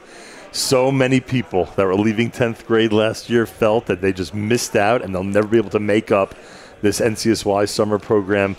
[0.51, 4.75] so many people that were leaving 10th grade last year felt that they just missed
[4.75, 6.35] out and they'll never be able to make up
[6.81, 8.57] this NCSY summer program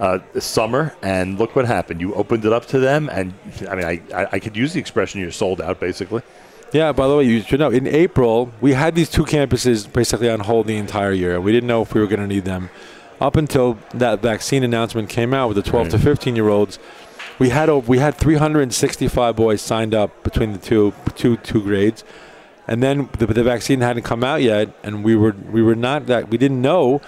[0.00, 0.94] uh, summer.
[1.02, 2.00] And look what happened.
[2.00, 3.34] You opened it up to them, and
[3.68, 6.22] I mean, I, I, I could use the expression you're sold out, basically.
[6.72, 6.90] Yeah.
[6.92, 10.40] By the way, you should know in April we had these two campuses basically on
[10.40, 11.40] hold the entire year.
[11.40, 12.70] We didn't know if we were going to need them
[13.20, 16.78] up until that vaccine announcement came out with the 12 to 15 year olds.
[17.38, 22.04] We had over, we had 365 boys signed up between the two two two grades,
[22.68, 26.06] and then the, the vaccine hadn't come out yet, and we were we were not
[26.06, 27.00] that we didn't know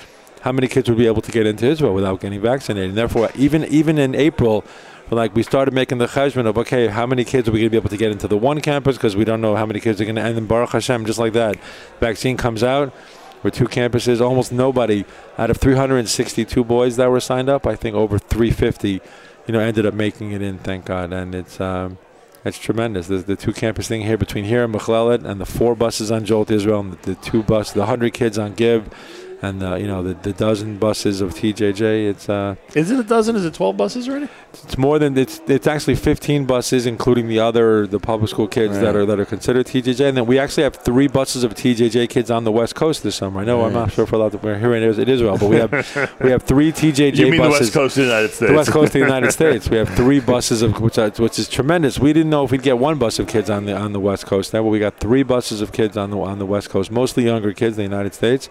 [0.42, 2.90] how many kids would be able to get into Israel without getting vaccinated.
[2.90, 4.64] And therefore, even even in April,
[5.10, 7.70] like we started making the cheshbon of okay, how many kids are we going to
[7.70, 10.00] be able to get into the one campus because we don't know how many kids
[10.00, 10.22] are going to.
[10.22, 11.56] And then Baruch Hashem, just like that,
[12.00, 12.92] vaccine comes out.
[13.42, 15.04] With two campuses, almost nobody
[15.38, 19.00] out of 362 boys that were signed up, I think over 350, you
[19.48, 20.58] know, ended up making it in.
[20.58, 21.98] Thank God, and it's um,
[22.44, 23.08] it's tremendous.
[23.08, 26.50] The two campus thing here between here and Mechlelet, and the four buses on Jolt
[26.50, 28.92] Israel, and the, the two bus, the hundred kids on Gib,
[29.42, 32.08] and uh, you know the, the dozen buses of TJJ.
[32.10, 33.36] It's uh, Is it a dozen?
[33.36, 34.28] Is it 12 buses already?
[34.64, 38.78] it's more than it's it's actually 15 buses, including the other the public school kids
[38.80, 42.08] that are that are considered TJJ, and then we actually have three buses of TJJ
[42.08, 43.40] kids on the West Coast this summer.
[43.40, 44.38] I know I'm not sure if we're allowed to.
[44.38, 45.72] We're here in Is- in Israel, but we have
[46.20, 47.60] we have three TJJ You mean the buses.
[47.60, 48.50] West Coast of the United States?
[48.50, 49.68] The West Coast of the United States.
[49.68, 51.98] We have three buses of which, are, which is tremendous.
[51.98, 54.24] We didn't know if we'd get one bus of kids on the on the West
[54.26, 54.54] Coast.
[54.54, 57.24] Now, but we got three buses of kids on the on the West Coast, mostly
[57.24, 58.48] younger kids in the United States,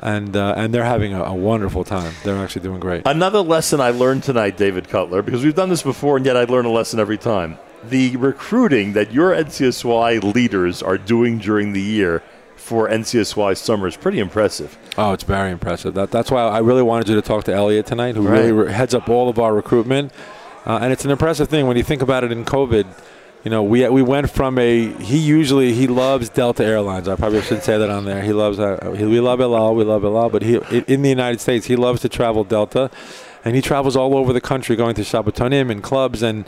[0.00, 2.12] and uh, and they're having a, a wonderful time.
[2.24, 3.02] They're actually doing great.
[3.06, 6.44] Another lesson I learned tonight, David Cutler, because we've done this before, and yet I
[6.44, 7.58] learn a lesson every time.
[7.84, 12.22] The recruiting that your NCSY leaders are doing during the year
[12.56, 14.76] for NCSY summer is pretty impressive.
[14.98, 15.94] Oh, it's very impressive.
[15.94, 18.70] That, that's why I really wanted you to talk to Elliot tonight, who really re-
[18.70, 20.12] heads up all of our recruitment.
[20.66, 22.86] Uh, and it's an impressive thing when you think about it in COVID.
[23.42, 27.08] You know, we we went from a he usually he loves Delta Airlines.
[27.08, 28.22] I probably should say that on there.
[28.22, 31.00] He loves uh, he, we love El Al, we love El Al, but he in
[31.00, 32.90] the United States he loves to travel Delta,
[33.42, 36.46] and he travels all over the country going to Shabbatonim and clubs and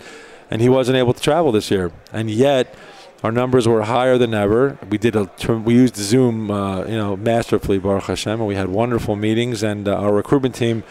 [0.50, 1.90] and he wasn't able to travel this year.
[2.12, 2.74] And yet,
[3.22, 4.76] our numbers were higher than ever.
[4.90, 8.68] We did a we used Zoom, uh, you know, masterfully, Baruch Hashem, and we had
[8.68, 9.62] wonderful meetings.
[9.62, 10.82] And uh, our recruitment team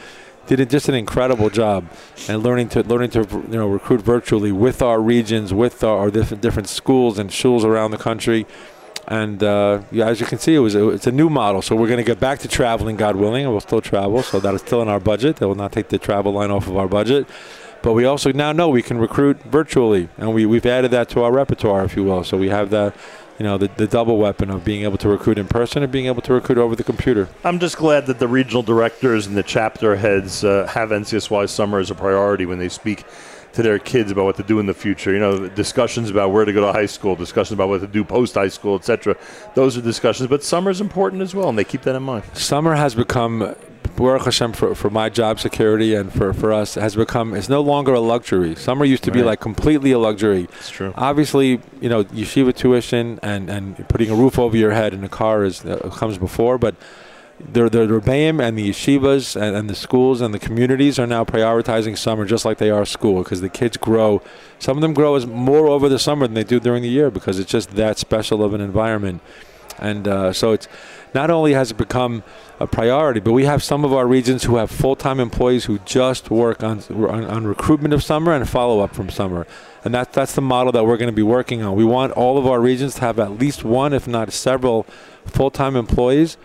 [0.47, 1.85] did just an incredible job
[2.27, 6.11] and learning to learning to you know recruit virtually with our regions, with our, our
[6.11, 8.45] different different schools and schools around the country.
[9.07, 11.61] And uh, yeah, as you can see, it was it's a new model.
[11.61, 14.23] So we're going to get back to traveling, God willing, and we'll still travel.
[14.23, 15.37] So that is still in our budget.
[15.37, 17.27] That will not take the travel line off of our budget.
[17.81, 21.23] But we also now know we can recruit virtually, and we, we've added that to
[21.23, 22.23] our repertoire, if you will.
[22.23, 22.95] So we have that
[23.41, 26.05] you know, the, the double weapon of being able to recruit in person and being
[26.05, 27.27] able to recruit over the computer.
[27.43, 31.79] I'm just glad that the regional directors and the chapter heads uh, have NCSY summer
[31.79, 33.03] as a priority when they speak
[33.53, 35.11] to their kids about what to do in the future.
[35.11, 38.03] You know, discussions about where to go to high school, discussions about what to do
[38.03, 39.17] post high school, etc.
[39.55, 42.23] Those are discussions, but summer is important as well, and they keep that in mind.
[42.35, 43.55] Summer has become
[44.01, 47.61] Baruch Hashem, for, for my job security and for, for us, has become, it's no
[47.61, 48.55] longer a luxury.
[48.55, 49.17] Summer used to right.
[49.17, 50.47] be like completely a luxury.
[50.57, 50.91] It's true.
[50.97, 55.09] Obviously, you know, yeshiva tuition and, and putting a roof over your head in a
[55.09, 56.73] car is uh, comes before, but
[57.39, 61.23] the, the Rebbeim and the yeshivas and, and, the schools and the communities are now
[61.23, 64.21] prioritizing summer just like they are school because the kids grow.
[64.57, 67.11] Some of them grow as more over the summer than they do during the year
[67.11, 69.21] because it's just that special of an environment.
[69.79, 70.67] And uh, so it's
[71.13, 72.23] not only has it become
[72.59, 76.29] a priority, but we have some of our regions who have full-time employees who just
[76.29, 79.45] work on on, on recruitment of summer and follow-up from summer,
[79.83, 81.75] and that that's the model that we're going to be working on.
[81.75, 84.83] We want all of our regions to have at least one, if not several,
[85.25, 86.37] full-time employees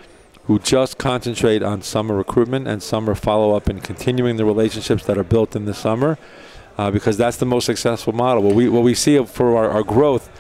[0.45, 5.25] who just concentrate on summer recruitment and summer follow-up and continuing the relationships that are
[5.25, 6.19] built in the summer,
[6.79, 8.43] uh, because that's the most successful model.
[8.43, 10.31] What we what we see for our, our growth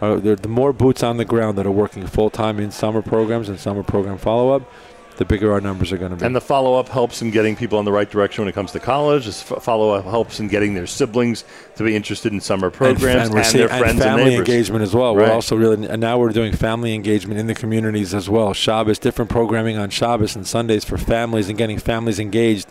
[0.00, 3.48] uh, the more boots on the ground that are working full time in summer programs
[3.48, 4.70] and summer program follow up,
[5.16, 6.24] the bigger our numbers are going to be.
[6.24, 8.72] And the follow up helps in getting people in the right direction when it comes
[8.72, 9.26] to college.
[9.26, 11.44] This follow up helps in getting their siblings
[11.76, 14.82] to be interested in summer programs and, and, and their friends and family and engagement
[14.82, 15.16] as well.
[15.16, 15.28] Right.
[15.28, 18.52] We're also really and now we're doing family engagement in the communities as well.
[18.52, 22.68] Shabbos, different programming on Shabbos and Sundays for families and getting families engaged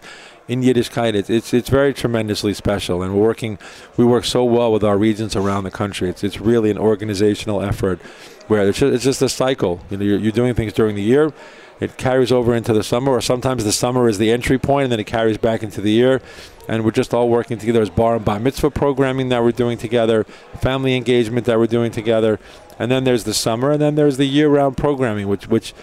[0.48, 1.14] in Yiddishkeit.
[1.14, 3.58] It's, it's it's very tremendously special, and we're working.
[3.98, 6.10] We work so well with our regions around the country.
[6.10, 8.00] It's it's really an organizational effort
[8.48, 9.82] where it's just, it's just a cycle.
[9.90, 11.34] You know, you're, you're doing things during the year.
[11.80, 14.92] It carries over into the summer, or sometimes the summer is the entry point, and
[14.92, 16.22] then it carries back into the year.
[16.68, 17.80] And we're just all working together.
[17.80, 20.24] There's bar and bar mitzvah programming that we're doing together,
[20.62, 22.40] family engagement that we're doing together,
[22.80, 25.74] and then there's the summer, and then there's the year-round programming, which which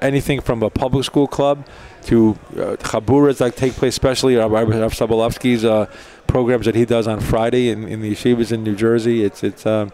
[0.00, 1.66] anything from a public school club
[2.04, 5.86] to uh, chaburas that take place, especially Rabbi Sobolofsky's uh,
[6.26, 9.24] programs that he does on Friday in, in the yeshivas in New Jersey.
[9.24, 9.88] It's it's uh,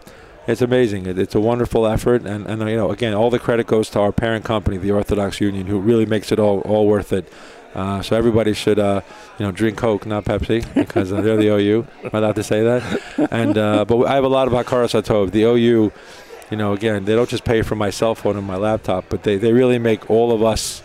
[0.47, 1.05] it's amazing.
[1.05, 3.99] It, it's a wonderful effort, and, and you know again, all the credit goes to
[3.99, 7.31] our parent company, the Orthodox Union, who really makes it all all worth it.
[7.75, 9.01] Uh, so everybody should, uh,
[9.39, 11.87] you know, drink Coke, not Pepsi, because uh, they're the OU.
[12.03, 13.29] Am I allowed to say that?
[13.31, 15.31] And uh, but I have a lot of Hakaras Hatov.
[15.31, 15.91] The OU,
[16.53, 19.23] you know, again, they don't just pay for my cell phone and my laptop, but
[19.23, 20.83] they, they really make all of us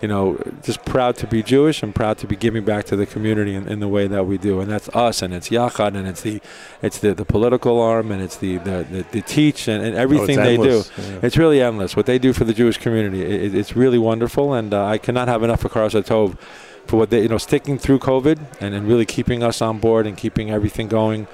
[0.00, 3.04] you know, just proud to be Jewish and proud to be giving back to the
[3.06, 4.60] community in, in the way that we do.
[4.60, 6.40] And that's us, and it's Yachad, and it's the
[6.80, 10.40] it's the, the political arm, and it's the the, the, the teach, and, and everything
[10.40, 10.82] oh, they do.
[10.98, 11.20] Yeah.
[11.22, 11.94] It's really endless.
[11.94, 15.28] What they do for the Jewish community, it, it's really wonderful, and uh, I cannot
[15.28, 16.36] have enough of Tov
[16.86, 20.08] for what they, you know, sticking through COVID and, and really keeping us on board
[20.08, 21.28] and keeping everything going.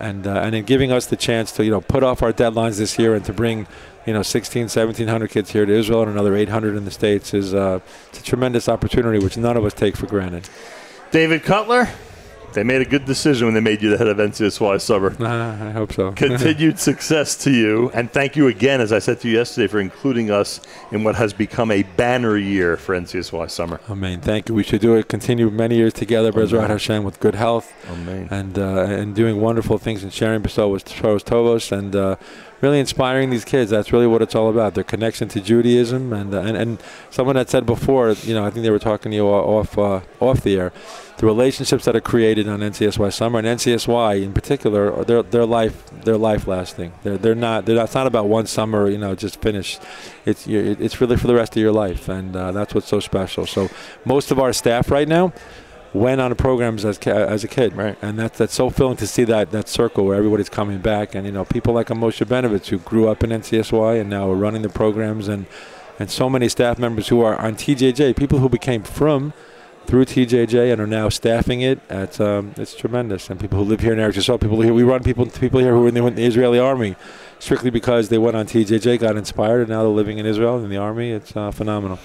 [0.00, 2.78] And, uh, and then giving us the chance to you know put off our deadlines
[2.78, 3.66] this year and to bring
[4.06, 7.52] you know 16 1700 kids here to israel and another 800 in the states is
[7.52, 10.48] uh, it's a tremendous opportunity which none of us take for granted.
[11.10, 11.90] David cutler
[12.52, 15.16] they made a good decision when they made you the head of NCSY Summer.
[15.20, 15.24] Uh,
[15.68, 16.12] I hope so.
[16.16, 19.80] Continued success to you, and thank you again, as I said to you yesterday, for
[19.80, 23.80] including us in what has become a banner year for NCSY Summer.
[23.88, 24.20] Amen.
[24.20, 24.54] Thank you.
[24.54, 25.08] We should do it.
[25.08, 28.28] Continue many years together, Bezrat Hashem, with good health, Amen.
[28.30, 31.94] and uh, and doing wonderful things and sharing Beso with Tovos and.
[31.94, 32.16] Uh,
[32.60, 33.70] really inspiring these kids.
[33.70, 34.74] That's really what it's all about.
[34.74, 38.50] Their connection to Judaism, and uh, and, and someone had said before, you know, I
[38.50, 40.72] think they were talking to you off uh, off the air,
[41.18, 45.90] the relationships that are created on NCSY Summer and NCSY in particular, their their life
[46.02, 46.92] their life lasting.
[47.02, 49.78] They're they're not they're not, it's not about one summer, you know, just finish.
[50.24, 53.46] It's it's really for the rest of your life, and uh, that's what's so special.
[53.46, 53.68] So
[54.04, 55.32] most of our staff right now
[55.92, 57.96] went on programs as as a kid, right?
[58.02, 61.26] And that's that's so filling to see that that circle where everybody's coming back, and
[61.26, 64.62] you know people like Moshe Benovitz who grew up in NCSY and now are running
[64.62, 65.46] the programs, and
[65.98, 69.32] and so many staff members who are on TJJ, people who became from
[69.86, 71.80] through TJJ and are now staffing it.
[71.90, 74.82] It's um, it's tremendous, and people who live here in Eretz Yisrael, people here we
[74.82, 76.96] run people people here who were in the, in the Israeli army
[77.38, 80.70] strictly because they went on TJJ, got inspired, and now they're living in Israel in
[80.70, 81.10] the army.
[81.10, 81.98] It's uh, phenomenal.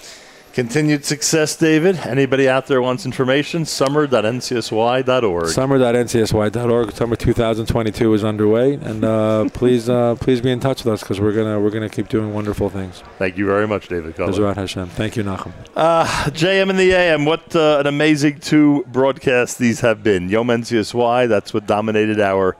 [0.56, 1.98] Continued success, David.
[1.98, 3.66] Anybody out there wants information?
[3.66, 5.48] Summer.ncsy.org.
[5.48, 6.92] Summer.ncsy.org.
[6.94, 11.20] Summer 2022 is underway, and uh, please, uh, please be in touch with us because
[11.20, 13.04] we're gonna we're gonna keep doing wonderful things.
[13.18, 14.16] Thank you very much, David.
[14.16, 14.88] Bezrat Hashem.
[14.88, 15.52] Thank you, Nachum.
[15.76, 20.30] Uh, JM and the AM, what uh, an amazing two broadcasts these have been.
[20.30, 22.56] Yom NCSY, that's what dominated our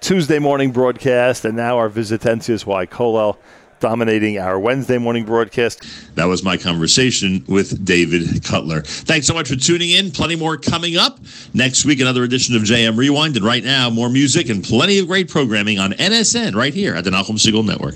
[0.00, 3.36] Tuesday morning broadcast, and now our visit to NCSY Kollel
[3.80, 5.82] dominating our Wednesday morning broadcast.
[6.14, 8.82] That was my conversation with David Cutler.
[8.82, 10.10] Thanks so much for tuning in.
[10.10, 11.18] Plenty more coming up.
[11.52, 13.36] Next week, another edition of JM Rewind.
[13.36, 17.04] And right now, more music and plenty of great programming on NSN right here at
[17.04, 17.94] the Nachum Segal Network.